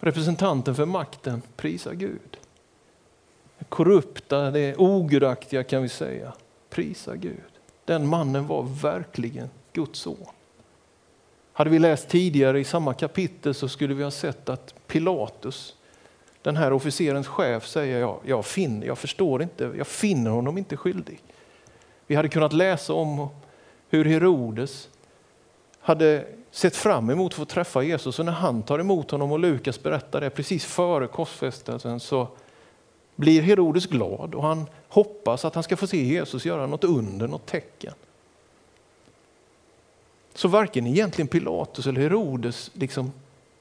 Representanten 0.00 0.74
för 0.74 0.86
makten 0.86 1.42
prisar 1.56 1.92
Gud. 1.92 2.38
Det 3.58 3.64
korrupta, 3.64 4.50
det 4.50 4.76
ogudaktiga 4.76 5.64
kan 5.64 5.82
vi 5.82 5.88
säga, 5.88 6.32
prisar 6.70 7.14
Gud. 7.14 7.50
Den 7.84 8.06
mannen 8.06 8.46
var 8.46 8.62
verkligen 8.62 9.50
Guds 9.72 9.98
son. 10.00 10.26
Hade 11.60 11.70
vi 11.70 11.78
läst 11.78 12.08
tidigare 12.08 12.60
i 12.60 12.64
samma 12.64 12.94
kapitel 12.94 13.54
så 13.54 13.68
skulle 13.68 13.94
vi 13.94 14.02
ha 14.02 14.10
sett 14.10 14.48
att 14.48 14.74
Pilatus, 14.86 15.76
den 16.42 16.56
här 16.56 16.72
officerens 16.72 17.26
chef, 17.26 17.66
säger 17.66 18.00
jag, 18.00 18.20
jag, 18.24 18.46
finner, 18.46 18.86
jag 18.86 18.98
förstår 18.98 19.42
inte, 19.42 19.72
jag 19.76 19.86
finner 19.86 20.30
honom 20.30 20.58
inte 20.58 20.76
skyldig. 20.76 21.22
Vi 22.06 22.14
hade 22.14 22.28
kunnat 22.28 22.52
läsa 22.52 22.92
om 22.92 23.28
hur 23.88 24.04
Herodes 24.04 24.88
hade 25.80 26.24
sett 26.50 26.76
fram 26.76 27.10
emot 27.10 27.32
att 27.32 27.38
få 27.38 27.44
träffa 27.44 27.82
Jesus 27.82 28.18
och 28.18 28.24
när 28.24 28.32
han 28.32 28.62
tar 28.62 28.78
emot 28.78 29.10
honom 29.10 29.32
och 29.32 29.38
Lukas 29.38 29.82
berättar 29.82 30.20
det 30.20 30.30
precis 30.30 30.64
före 30.64 31.06
korsfästelsen 31.06 32.00
så 32.00 32.28
blir 33.16 33.42
Herodes 33.42 33.86
glad 33.86 34.34
och 34.34 34.42
han 34.42 34.66
hoppas 34.88 35.44
att 35.44 35.54
han 35.54 35.64
ska 35.64 35.76
få 35.76 35.86
se 35.86 36.04
Jesus 36.04 36.44
göra 36.44 36.66
något 36.66 36.84
under, 36.84 37.28
något 37.28 37.46
tecken. 37.46 37.94
Så 40.34 40.48
varken 40.48 40.86
egentligen 40.86 41.28
Pilatus 41.28 41.86
eller 41.86 42.00
Herodes 42.00 42.70
liksom 42.74 43.12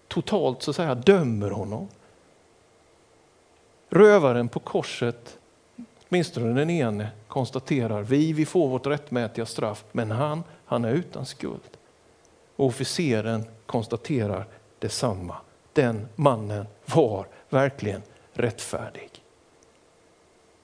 totalt 0.07 0.63
så 0.63 0.71
att 0.71 0.75
säga 0.75 0.95
dömer 0.95 1.49
honom. 1.49 1.87
Rövaren 3.89 4.49
på 4.49 4.59
korset, 4.59 5.37
åtminstone 6.09 6.59
den 6.59 6.69
ene, 6.69 7.09
konstaterar 7.27 8.01
vi, 8.01 8.33
vi 8.33 8.45
får 8.45 8.67
vårt 8.67 8.87
rättmätiga 8.87 9.45
straff, 9.45 9.83
men 9.91 10.11
han, 10.11 10.43
han 10.65 10.85
är 10.85 10.91
utan 10.91 11.25
skuld. 11.25 11.61
Och 12.55 12.65
officeren 12.65 13.43
konstaterar 13.65 14.45
detsamma. 14.79 15.35
Den 15.73 16.07
mannen 16.15 16.65
var 16.85 17.27
verkligen 17.49 18.01
rättfärdig. 18.33 19.09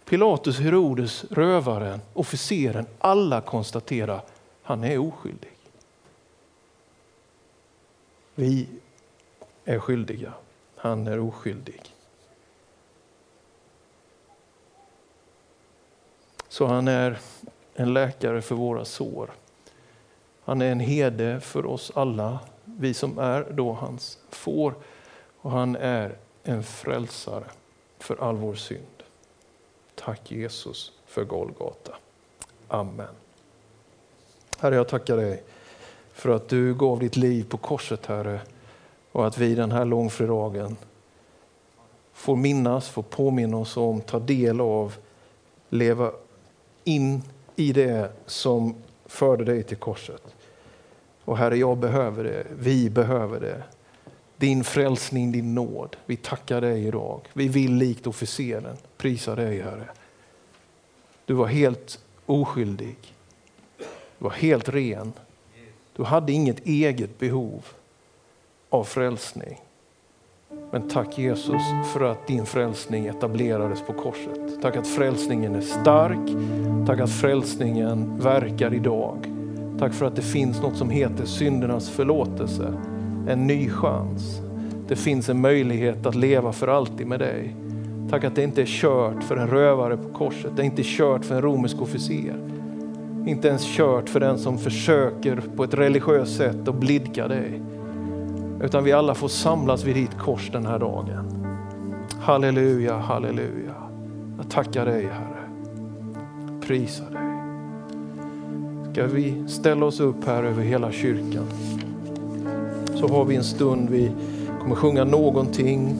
Pilatus, 0.05 0.59
Herodes, 0.59 1.25
rövaren, 1.31 2.01
officeren, 2.13 2.85
alla 2.99 3.41
konstaterar 3.41 4.21
han 4.63 4.83
är 4.83 4.97
oskyldig. 4.97 5.54
Vi 8.35 8.67
är 9.65 9.79
skyldiga, 9.79 10.33
han 10.75 11.07
är 11.07 11.19
oskyldig. 11.19 11.81
Så 16.47 16.65
han 16.65 16.87
är 16.87 17.19
en 17.73 17.93
läkare 17.93 18.41
för 18.41 18.55
våra 18.55 18.85
sår. 18.85 19.31
Han 20.43 20.61
är 20.61 20.71
en 20.71 20.79
herde 20.79 21.39
för 21.41 21.65
oss 21.65 21.91
alla, 21.95 22.39
vi 22.63 22.93
som 22.93 23.19
är 23.19 23.47
då 23.51 23.71
hans 23.71 24.19
får. 24.29 24.73
Och 25.41 25.51
han 25.51 25.75
är 25.75 26.17
en 26.43 26.63
frälsare 26.63 27.45
för 27.99 28.23
all 28.29 28.35
vår 28.35 28.55
synd. 28.55 29.03
Tack 29.95 30.31
Jesus 30.31 30.91
för 31.05 31.23
Golgata. 31.23 31.95
Amen. 32.67 33.15
Herre, 34.59 34.75
jag 34.75 34.87
tackar 34.87 35.17
dig 35.17 35.43
för 36.15 36.29
att 36.29 36.49
du 36.49 36.75
gav 36.75 36.99
ditt 36.99 37.15
liv 37.15 37.45
på 37.49 37.57
korset, 37.57 38.05
Herre, 38.05 38.41
och 39.11 39.27
att 39.27 39.37
vi 39.37 39.55
den 39.55 39.71
här 39.71 39.85
långfredagen 39.85 40.77
får 42.13 42.35
minnas, 42.35 42.89
får 42.89 43.03
påminna 43.03 43.57
oss 43.57 43.77
om, 43.77 44.01
ta 44.01 44.19
del 44.19 44.61
av, 44.61 44.95
leva 45.69 46.11
in 46.83 47.23
i 47.55 47.73
det 47.73 48.11
som 48.25 48.75
förde 49.05 49.43
dig 49.43 49.63
till 49.63 49.77
korset. 49.77 50.35
Och 51.25 51.37
Herre, 51.37 51.57
jag 51.57 51.77
behöver 51.77 52.23
det, 52.23 52.47
vi 52.59 52.89
behöver 52.89 53.39
det. 53.39 53.63
Din 54.37 54.63
frälsning, 54.63 55.31
din 55.31 55.55
nåd. 55.55 55.95
Vi 56.05 56.17
tackar 56.17 56.61
dig 56.61 56.87
idag. 56.87 57.21
Vi 57.33 57.47
vill 57.47 57.73
likt 57.73 58.07
officeren 58.07 58.77
prisa 58.97 59.35
dig, 59.35 59.61
Herre. 59.61 59.89
Du 61.25 61.33
var 61.33 61.47
helt 61.47 61.99
oskyldig. 62.25 62.97
Du 63.77 64.23
var 64.23 64.31
helt 64.31 64.69
ren. 64.69 65.13
Du 65.95 66.03
hade 66.03 66.31
inget 66.31 66.67
eget 66.67 67.19
behov 67.19 67.65
av 68.69 68.83
frälsning. 68.83 69.59
Men 70.71 70.89
tack 70.89 71.17
Jesus 71.17 71.61
för 71.93 72.11
att 72.11 72.27
din 72.27 72.45
frälsning 72.45 73.05
etablerades 73.05 73.81
på 73.81 73.93
korset. 73.93 74.61
Tack 74.61 74.75
att 74.75 74.87
frälsningen 74.87 75.55
är 75.55 75.61
stark. 75.61 76.29
Tack 76.87 76.99
att 76.99 77.11
frälsningen 77.11 78.19
verkar 78.19 78.73
idag. 78.73 79.17
Tack 79.79 79.93
för 79.93 80.05
att 80.05 80.15
det 80.15 80.21
finns 80.21 80.61
något 80.61 80.77
som 80.77 80.89
heter 80.89 81.25
syndernas 81.25 81.89
förlåtelse. 81.89 82.73
En 83.27 83.47
ny 83.47 83.69
chans. 83.69 84.41
Det 84.87 84.95
finns 84.95 85.29
en 85.29 85.41
möjlighet 85.41 86.05
att 86.05 86.15
leva 86.15 86.53
för 86.53 86.67
alltid 86.67 87.07
med 87.07 87.19
dig. 87.19 87.55
Tack 88.09 88.23
att 88.23 88.35
det 88.35 88.43
inte 88.43 88.61
är 88.61 88.65
kört 88.65 89.23
för 89.23 89.37
en 89.37 89.47
rövare 89.47 89.97
på 89.97 90.09
korset. 90.09 90.51
Det 90.55 90.61
är 90.61 90.65
inte 90.65 90.83
kört 90.85 91.25
för 91.25 91.35
en 91.35 91.41
romersk 91.41 91.81
officer. 91.81 92.54
Inte 93.25 93.47
ens 93.47 93.75
kört 93.77 94.09
för 94.09 94.19
den 94.19 94.37
som 94.37 94.57
försöker 94.57 95.41
på 95.55 95.63
ett 95.63 95.73
religiöst 95.73 96.37
sätt 96.37 96.67
att 96.67 96.75
blidka 96.75 97.27
dig. 97.27 97.61
Utan 98.61 98.83
vi 98.83 98.91
alla 98.91 99.15
får 99.15 99.27
samlas 99.27 99.83
vid 99.83 99.95
ditt 99.95 100.17
kors 100.17 100.49
den 100.51 100.65
här 100.65 100.79
dagen. 100.79 101.45
Halleluja, 102.19 102.97
halleluja. 102.97 103.73
Jag 104.37 104.49
tackar 104.49 104.85
dig 104.85 105.03
Herre. 105.03 105.49
Prisar 106.61 107.05
dig. 107.09 107.21
Ska 108.93 109.07
vi 109.15 109.47
ställa 109.47 109.85
oss 109.85 109.99
upp 109.99 110.25
här 110.25 110.43
över 110.43 110.63
hela 110.63 110.91
kyrkan. 110.91 111.45
så 112.95 113.07
har 113.07 113.25
vi 113.25 113.35
en 113.35 113.43
stund, 113.43 113.89
vi 113.89 114.11
kommer 114.61 114.75
sjunga 114.75 115.03
någonting 115.03 115.95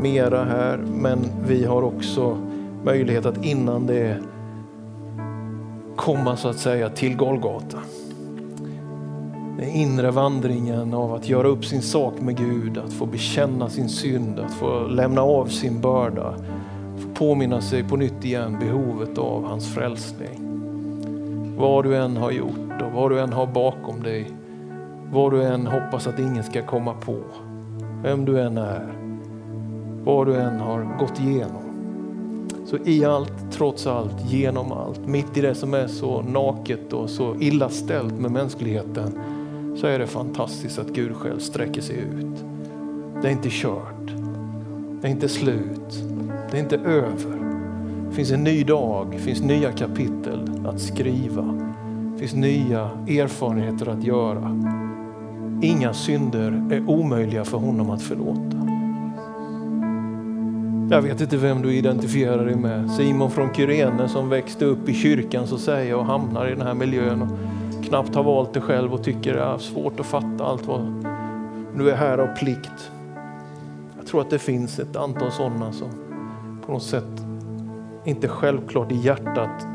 mera 0.00 0.44
här, 0.44 0.78
men 0.78 1.18
vi 1.46 1.64
har 1.64 1.82
också 1.82 2.38
möjlighet 2.84 3.26
att 3.26 3.44
innan 3.44 3.86
det 3.86 4.16
komma 6.02 6.36
så 6.36 6.48
att 6.48 6.58
säga 6.58 6.88
till 6.88 7.16
Golgata. 7.16 7.78
Den 9.58 9.68
inre 9.68 10.10
vandringen 10.10 10.94
av 10.94 11.14
att 11.14 11.28
göra 11.28 11.48
upp 11.48 11.64
sin 11.64 11.82
sak 11.82 12.20
med 12.20 12.36
Gud, 12.36 12.78
att 12.78 12.92
få 12.92 13.06
bekänna 13.06 13.68
sin 13.68 13.88
synd, 13.88 14.38
att 14.38 14.52
få 14.52 14.86
lämna 14.86 15.22
av 15.22 15.46
sin 15.46 15.80
börda, 15.80 16.34
få 16.98 17.08
påminna 17.14 17.60
sig 17.60 17.84
på 17.84 17.96
nytt 17.96 18.24
igen 18.24 18.56
behovet 18.60 19.18
av 19.18 19.44
hans 19.44 19.74
frälsning. 19.74 20.38
Vad 21.58 21.84
du 21.84 21.96
än 21.96 22.16
har 22.16 22.30
gjort 22.30 22.82
och 22.82 22.92
vad 22.92 23.10
du 23.10 23.20
än 23.20 23.32
har 23.32 23.46
bakom 23.46 24.02
dig, 24.02 24.30
vad 25.12 25.32
du 25.32 25.42
än 25.42 25.66
hoppas 25.66 26.06
att 26.06 26.18
ingen 26.18 26.44
ska 26.44 26.62
komma 26.62 26.94
på, 26.94 27.16
vem 28.02 28.24
du 28.24 28.40
än 28.40 28.58
är, 28.58 28.92
vad 30.04 30.26
du 30.26 30.36
än 30.36 30.60
har 30.60 30.98
gått 30.98 31.20
igenom. 31.20 31.61
Så 32.72 32.78
i 32.84 33.04
allt, 33.04 33.32
trots 33.50 33.86
allt, 33.86 34.30
genom 34.30 34.72
allt, 34.72 35.06
mitt 35.06 35.36
i 35.36 35.40
det 35.40 35.54
som 35.54 35.74
är 35.74 35.86
så 35.86 36.22
naket 36.22 36.92
och 36.92 37.10
så 37.10 37.36
illa 37.40 37.68
ställt 37.68 38.14
med 38.14 38.30
mänskligheten, 38.30 39.18
så 39.76 39.86
är 39.86 39.98
det 39.98 40.06
fantastiskt 40.06 40.78
att 40.78 40.88
Gud 40.88 41.16
själv 41.16 41.38
sträcker 41.38 41.80
sig 41.80 41.96
ut. 41.96 42.44
Det 43.22 43.28
är 43.28 43.32
inte 43.32 43.48
kört. 43.50 44.06
Det 45.00 45.06
är 45.06 45.10
inte 45.10 45.28
slut. 45.28 46.04
Det 46.50 46.56
är 46.56 46.62
inte 46.62 46.76
över. 46.76 47.54
Det 48.08 48.14
finns 48.14 48.30
en 48.30 48.44
ny 48.44 48.64
dag, 48.64 49.08
det 49.10 49.18
finns 49.18 49.42
nya 49.42 49.72
kapitel 49.72 50.66
att 50.66 50.80
skriva. 50.80 51.58
Det 52.12 52.18
finns 52.18 52.34
nya 52.34 52.90
erfarenheter 53.08 53.88
att 53.88 54.04
göra. 54.04 54.60
Inga 55.62 55.94
synder 55.94 56.68
är 56.70 56.90
omöjliga 56.90 57.44
för 57.44 57.58
honom 57.58 57.90
att 57.90 58.02
förlåta. 58.02 58.61
Jag 60.90 61.02
vet 61.02 61.20
inte 61.20 61.36
vem 61.36 61.62
du 61.62 61.74
identifierar 61.74 62.44
dig 62.44 62.56
med. 62.56 62.90
Simon 62.90 63.30
från 63.30 63.54
Kyrene 63.54 64.08
som 64.08 64.28
växte 64.28 64.64
upp 64.64 64.88
i 64.88 64.94
kyrkan 64.94 65.46
så 65.46 65.58
säga 65.58 65.96
och 65.96 66.04
hamnar 66.04 66.46
i 66.46 66.50
den 66.50 66.66
här 66.66 66.74
miljön 66.74 67.22
och 67.22 67.84
knappt 67.84 68.14
har 68.14 68.22
valt 68.22 68.54
det 68.54 68.60
själv 68.60 68.94
och 68.94 69.04
tycker 69.04 69.34
det 69.34 69.40
är 69.40 69.58
svårt 69.58 70.00
att 70.00 70.06
fatta 70.06 70.44
allt 70.44 70.66
vad 70.66 71.04
du 71.76 71.90
är 71.90 71.96
här 71.96 72.18
av 72.18 72.36
plikt. 72.36 72.90
Jag 73.98 74.06
tror 74.06 74.20
att 74.20 74.30
det 74.30 74.38
finns 74.38 74.78
ett 74.78 74.96
antal 74.96 75.32
sådana 75.32 75.72
som 75.72 75.88
på 76.66 76.72
något 76.72 76.82
sätt 76.82 77.22
inte 78.04 78.28
självklart 78.28 78.92
i 78.92 78.96
hjärtat 78.96 79.66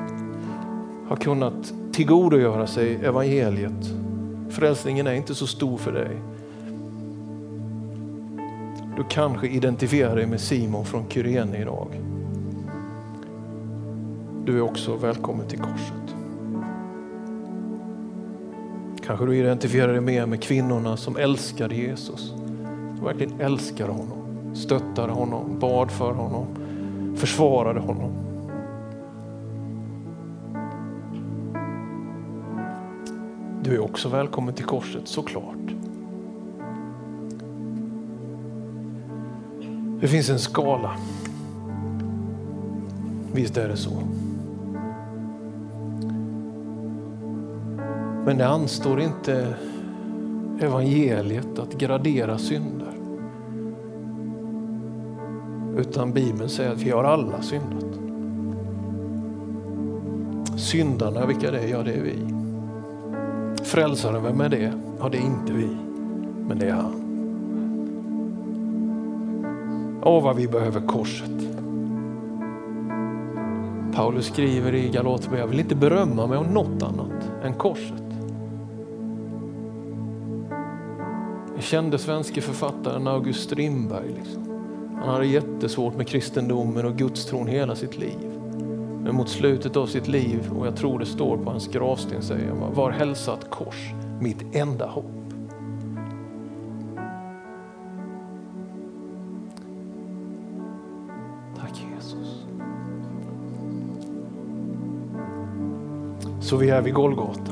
har 1.07 1.15
kunnat 1.15 1.73
tillgodogöra 1.91 2.67
sig 2.67 2.95
evangeliet. 2.95 3.93
Frälsningen 4.49 5.07
är 5.07 5.13
inte 5.13 5.35
så 5.35 5.47
stor 5.47 5.77
för 5.77 5.91
dig. 5.91 6.21
Du 8.97 9.03
kanske 9.03 9.47
identifierar 9.47 10.15
dig 10.15 10.25
med 10.25 10.41
Simon 10.41 10.85
från 10.85 11.09
Kyrene 11.09 11.57
idag. 11.57 11.87
Du 14.45 14.57
är 14.57 14.61
också 14.61 14.95
välkommen 14.95 15.47
till 15.47 15.59
korset. 15.59 16.15
Kanske 19.05 19.25
du 19.25 19.37
identifierar 19.37 19.91
dig 19.91 20.01
mer 20.01 20.25
med 20.25 20.43
kvinnorna 20.43 20.97
som 20.97 21.17
älskade 21.17 21.75
Jesus. 21.75 22.27
Som 22.97 23.03
verkligen 23.03 23.41
älskade 23.41 23.91
honom, 23.91 24.55
stöttade 24.55 25.13
honom, 25.13 25.59
bad 25.59 25.91
för 25.91 26.11
honom, 26.11 26.45
försvarade 27.15 27.79
honom. 27.79 28.11
Du 33.63 33.75
är 33.75 33.79
också 33.79 34.09
välkommen 34.09 34.53
till 34.53 34.65
korset 34.65 35.07
såklart. 35.07 35.66
Det 39.99 40.07
finns 40.07 40.29
en 40.29 40.39
skala. 40.39 40.91
Visst 43.33 43.57
är 43.57 43.69
det 43.69 43.77
så. 43.77 43.91
Men 48.25 48.37
det 48.37 48.47
anstår 48.47 49.01
inte 49.01 49.53
evangeliet 50.59 51.59
att 51.59 51.73
gradera 51.73 52.37
synder. 52.37 52.93
Utan 55.77 56.13
Bibeln 56.13 56.49
säger 56.49 56.71
att 56.71 56.81
vi 56.81 56.89
har 56.89 57.03
alla 57.03 57.41
syndat. 57.41 57.99
Syndarna, 60.57 61.25
vilka 61.25 61.51
det 61.51 61.59
är? 61.59 61.67
Ja, 61.67 61.83
det 61.83 61.93
är 61.93 62.01
vi. 62.01 62.33
Frälsaren, 63.63 64.23
vem 64.23 64.41
är 64.41 64.49
det? 64.49 64.73
Ja, 64.99 65.09
det 65.09 65.17
är 65.17 65.21
inte 65.21 65.53
vi, 65.53 65.69
men 66.47 66.59
det 66.59 66.65
är 66.65 66.73
han. 66.73 67.06
Åh, 70.07 70.23
vad 70.23 70.35
vi 70.35 70.47
behöver 70.47 70.81
korset. 70.81 71.31
Paulus 73.93 74.25
skriver 74.25 74.75
i 74.75 74.89
Galaterbrevet, 74.89 75.39
jag 75.39 75.47
vill 75.47 75.59
inte 75.59 75.75
berömma 75.75 76.27
mig 76.27 76.37
om 76.37 76.45
något 76.45 76.83
annat 76.83 77.31
än 77.43 77.53
korset. 77.53 78.03
Den 81.53 81.61
kände 81.61 81.97
svenske 81.97 82.41
författaren 82.41 83.07
August 83.07 83.43
Strindberg. 83.43 84.07
Liksom. 84.17 84.43
Han 84.99 85.09
hade 85.09 85.25
jättesvårt 85.25 85.95
med 85.95 86.07
kristendomen 86.07 86.85
och 86.85 86.97
gudstron 86.97 87.47
hela 87.47 87.75
sitt 87.75 87.97
liv. 87.97 88.39
Men 89.03 89.15
mot 89.15 89.29
slutet 89.29 89.75
av 89.77 89.87
sitt 89.87 90.07
liv, 90.07 90.51
och 90.59 90.67
jag 90.67 90.75
tror 90.75 90.99
det 90.99 91.05
står 91.05 91.37
på 91.37 91.49
hans 91.49 91.67
gravsten, 91.67 92.21
säger 92.21 92.49
han, 92.49 92.73
var 92.73 92.91
hälsat 92.91 93.49
kors, 93.49 93.93
mitt 94.21 94.55
enda 94.55 94.87
hopp. 94.87 95.26
Så 106.47 106.57
vi 106.57 106.69
är 106.69 106.81
vid 106.81 106.93
Golgata. 106.93 107.51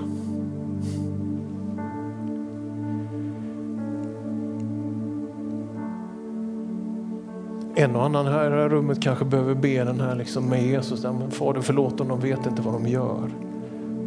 En 7.76 7.96
och 7.96 8.04
annan 8.04 8.28
här 8.28 8.48
i 8.48 8.50
det 8.50 8.56
här 8.56 8.70
rummet 8.70 9.02
kanske 9.02 9.26
behöver 9.26 9.56
be 9.56 9.84
den 9.84 10.00
här 10.00 10.16
liksom 10.16 10.50
med 10.50 10.64
Jesus. 10.64 11.04
Men 11.04 11.32
Fader 11.32 11.62
förlåt 11.62 11.98
dem, 11.98 12.08
de 12.08 12.20
vet 12.20 12.46
inte 12.46 12.62
vad 12.62 12.74
de 12.74 12.88
gör. 12.88 13.30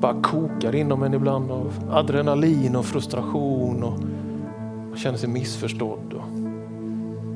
Bara 0.01 0.23
kokar 0.23 0.75
inom 0.75 1.03
en 1.03 1.15
ibland 1.15 1.51
av 1.51 1.73
adrenalin 1.91 2.77
och 2.77 2.85
frustration 2.85 3.83
och 3.83 3.99
man 4.89 4.99
känner 4.99 5.19
sig 5.19 5.29
missförstådd. 5.29 6.23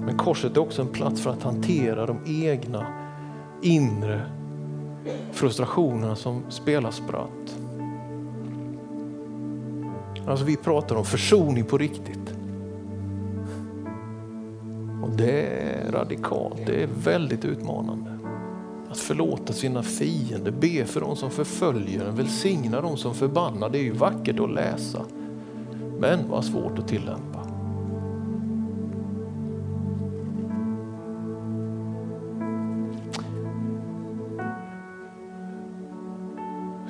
Men 0.05 0.17
korset 0.17 0.57
är 0.57 0.61
också 0.61 0.83
en 0.83 0.89
plats 0.89 1.23
för 1.23 1.31
att 1.31 1.43
hantera 1.43 2.07
de 2.07 2.19
egna 2.27 2.87
inre 3.63 4.21
frustrationerna 5.33 6.17
som 6.17 6.43
spelar 6.49 6.91
spratt. 6.91 7.59
Alltså 10.27 10.45
vi 10.45 10.57
pratar 10.57 10.97
om 10.97 11.05
försoning 11.05 11.65
på 11.65 11.79
riktigt. 11.79 12.35
Och 15.03 15.11
det 15.11 15.43
är 15.43 15.93
radikalt, 15.93 16.67
det 16.67 16.83
är 16.83 16.89
väldigt 17.05 17.45
utmanande. 17.45 18.19
Att 18.91 18.99
förlåta 18.99 19.53
sina 19.53 19.83
fiender, 19.83 20.53
be 20.61 20.85
för 20.85 21.01
de 21.01 21.17
som 21.17 21.31
förföljer 21.31 22.05
en, 22.05 22.17
välsigna 22.17 22.81
de 22.81 22.97
som 22.97 23.15
förbannar. 23.15 23.71
Det 23.71 23.79
är 23.79 23.83
ju 23.83 23.93
vackert 23.93 24.41
att 24.41 24.53
läsa. 24.53 25.05
Men 25.99 26.29
vad 26.29 26.45
svårt 26.45 26.79
att 26.79 26.89
tillämpa. 26.89 27.52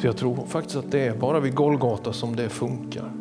För 0.02 0.08
jag 0.08 0.16
tror 0.16 0.46
faktiskt 0.46 0.76
att 0.76 0.90
det 0.90 1.06
är 1.06 1.14
bara 1.14 1.40
vid 1.40 1.54
Golgata 1.54 2.12
som 2.12 2.36
det 2.36 2.48
funkar. 2.48 3.12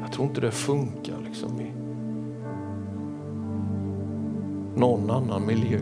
Jag 0.00 0.12
tror 0.12 0.26
inte 0.28 0.40
det 0.40 0.50
funkar 0.50 1.14
liksom 1.24 1.60
i 1.60 1.72
någon 4.80 5.10
annan 5.10 5.46
miljö. 5.46 5.78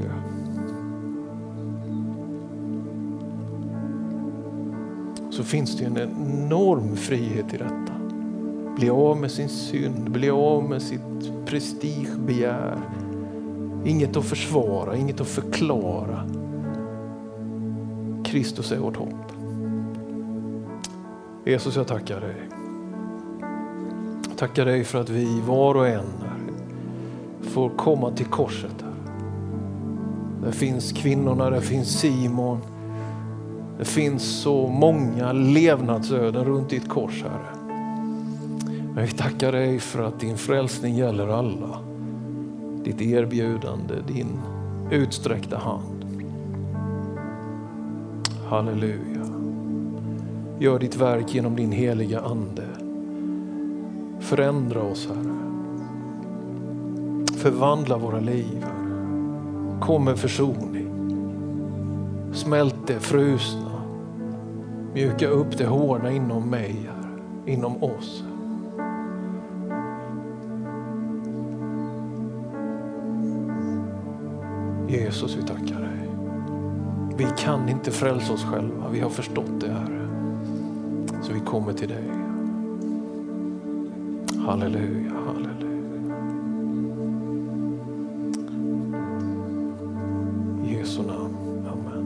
Så 5.31 5.45
finns 5.45 5.79
det 5.79 5.85
en 5.85 5.99
enorm 5.99 6.97
frihet 6.97 7.55
i 7.55 7.57
detta. 7.57 7.93
Bli 8.77 8.91
av 8.91 9.21
med 9.21 9.31
sin 9.31 9.49
synd, 9.49 10.11
bli 10.11 10.31
av 10.31 10.65
med 10.65 10.83
sitt 10.83 11.47
prestigebegär. 11.47 12.79
Inget 13.85 14.17
att 14.17 14.25
försvara, 14.25 14.97
inget 14.97 15.21
att 15.21 15.29
förklara. 15.29 16.29
Kristus 18.25 18.73
är 18.73 18.79
vårt 18.79 18.97
hopp. 18.97 19.32
Jesus, 21.45 21.77
jag 21.77 21.87
tackar 21.87 22.21
dig. 22.21 22.37
Jag 24.29 24.39
tackar 24.39 24.65
dig 24.65 24.85
för 24.85 25.01
att 25.01 25.09
vi 25.09 25.41
var 25.41 25.75
och 25.75 25.89
en 25.89 26.07
får 27.43 27.71
komma 27.71 28.11
till 28.11 28.27
korset. 28.27 28.75
Här. 28.83 28.93
Där 30.45 30.53
finns 30.53 30.93
kvinnorna, 30.93 31.51
där 31.51 31.61
finns 31.61 31.89
Simon. 32.01 32.59
Det 33.79 33.85
finns 33.85 34.23
så 34.23 34.69
många 34.69 35.33
levnadsöden 35.33 36.45
runt 36.45 36.71
ditt 36.71 36.89
kors, 36.89 37.23
Herre. 37.23 37.57
Men 38.95 39.07
vi 39.07 39.13
tackar 39.13 39.53
dig 39.53 39.79
för 39.79 40.03
att 40.03 40.21
din 40.21 40.37
frälsning 40.37 40.97
gäller 40.97 41.29
alla. 41.29 41.79
Ditt 42.85 43.03
erbjudande, 43.03 43.95
din 44.07 44.41
utsträckta 44.91 45.59
hand. 45.59 46.05
Halleluja. 48.49 49.12
Gör 50.63 50.79
ditt 50.79 50.97
verk 50.97 51.35
genom 51.35 51.57
din 51.57 51.73
heliga 51.73 52.21
Ande. 52.21 52.67
Förändra 54.21 54.83
oss, 54.83 55.09
Herre. 55.09 55.35
Förvandla 57.37 57.99
våra 57.99 58.21
liv. 58.21 58.67
Kom 59.81 60.05
med 60.05 60.19
försoning. 60.19 60.89
Smält 62.33 62.87
det 62.87 63.01
frusna. 63.01 63.83
Mjuka 64.95 65.29
upp 65.29 65.59
det 65.59 65.67
hårda 65.67 66.11
inom 66.11 66.51
mig, 66.51 66.77
Herre. 66.89 67.21
inom 67.47 67.83
oss. 67.83 68.25
Jesus, 74.89 75.37
vi 75.37 75.43
tackar 75.43 75.81
dig. 75.81 76.09
Vi 77.17 77.27
kan 77.39 77.69
inte 77.69 77.91
frälsa 77.91 78.33
oss 78.33 78.45
själva. 78.45 78.89
Vi 78.93 79.01
har 79.01 79.11
förstått 79.11 79.61
det, 79.61 79.73
Herre. 79.73 80.02
Vi 81.33 81.41
kommer 81.41 81.73
till 81.73 81.89
dig. 81.89 82.05
Halleluja, 84.47 85.13
halleluja. 85.27 86.17
I 90.65 90.75
Jesu 90.79 91.03
namn. 91.03 91.37
Amen. 91.73 92.05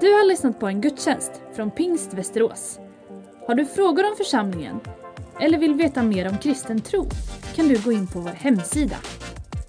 Du 0.00 0.12
har 0.12 0.28
lyssnat 0.28 0.60
på 0.60 0.66
en 0.66 0.80
gudstjänst 0.80 1.32
från 1.56 1.70
Pingst 1.70 2.14
Västerås. 2.14 2.78
Har 3.46 3.54
du 3.54 3.66
frågor 3.66 4.10
om 4.10 4.16
församlingen 4.16 4.80
eller 5.40 5.58
vill 5.58 5.74
veta 5.74 6.02
mer 6.02 6.28
om 6.28 6.38
kristen 6.38 6.80
tro 6.80 7.06
kan 7.54 7.68
du 7.68 7.82
gå 7.84 7.92
in 7.92 8.06
på 8.06 8.20
vår 8.20 8.30
hemsida 8.30 8.96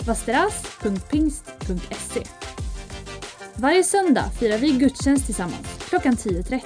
vasteras.pingst.se. 0.07 2.38
Varje 3.61 3.83
söndag 3.83 4.29
firar 4.39 4.57
vi 4.57 4.71
gudstjänst 4.71 5.25
tillsammans 5.25 5.67
klockan 5.89 6.13
10.30. 6.13 6.61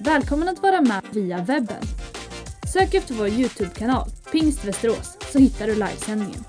Välkommen 0.00 0.48
att 0.48 0.62
vara 0.62 0.80
med 0.80 1.02
via 1.10 1.38
webben. 1.38 1.82
Sök 2.72 2.94
efter 2.94 3.14
vår 3.14 3.28
Youtube-kanal 3.28 4.08
Pingst 4.32 4.64
Västerås 4.64 5.16
så 5.32 5.38
hittar 5.38 5.66
du 5.66 5.74
livesändningen. 5.74 6.44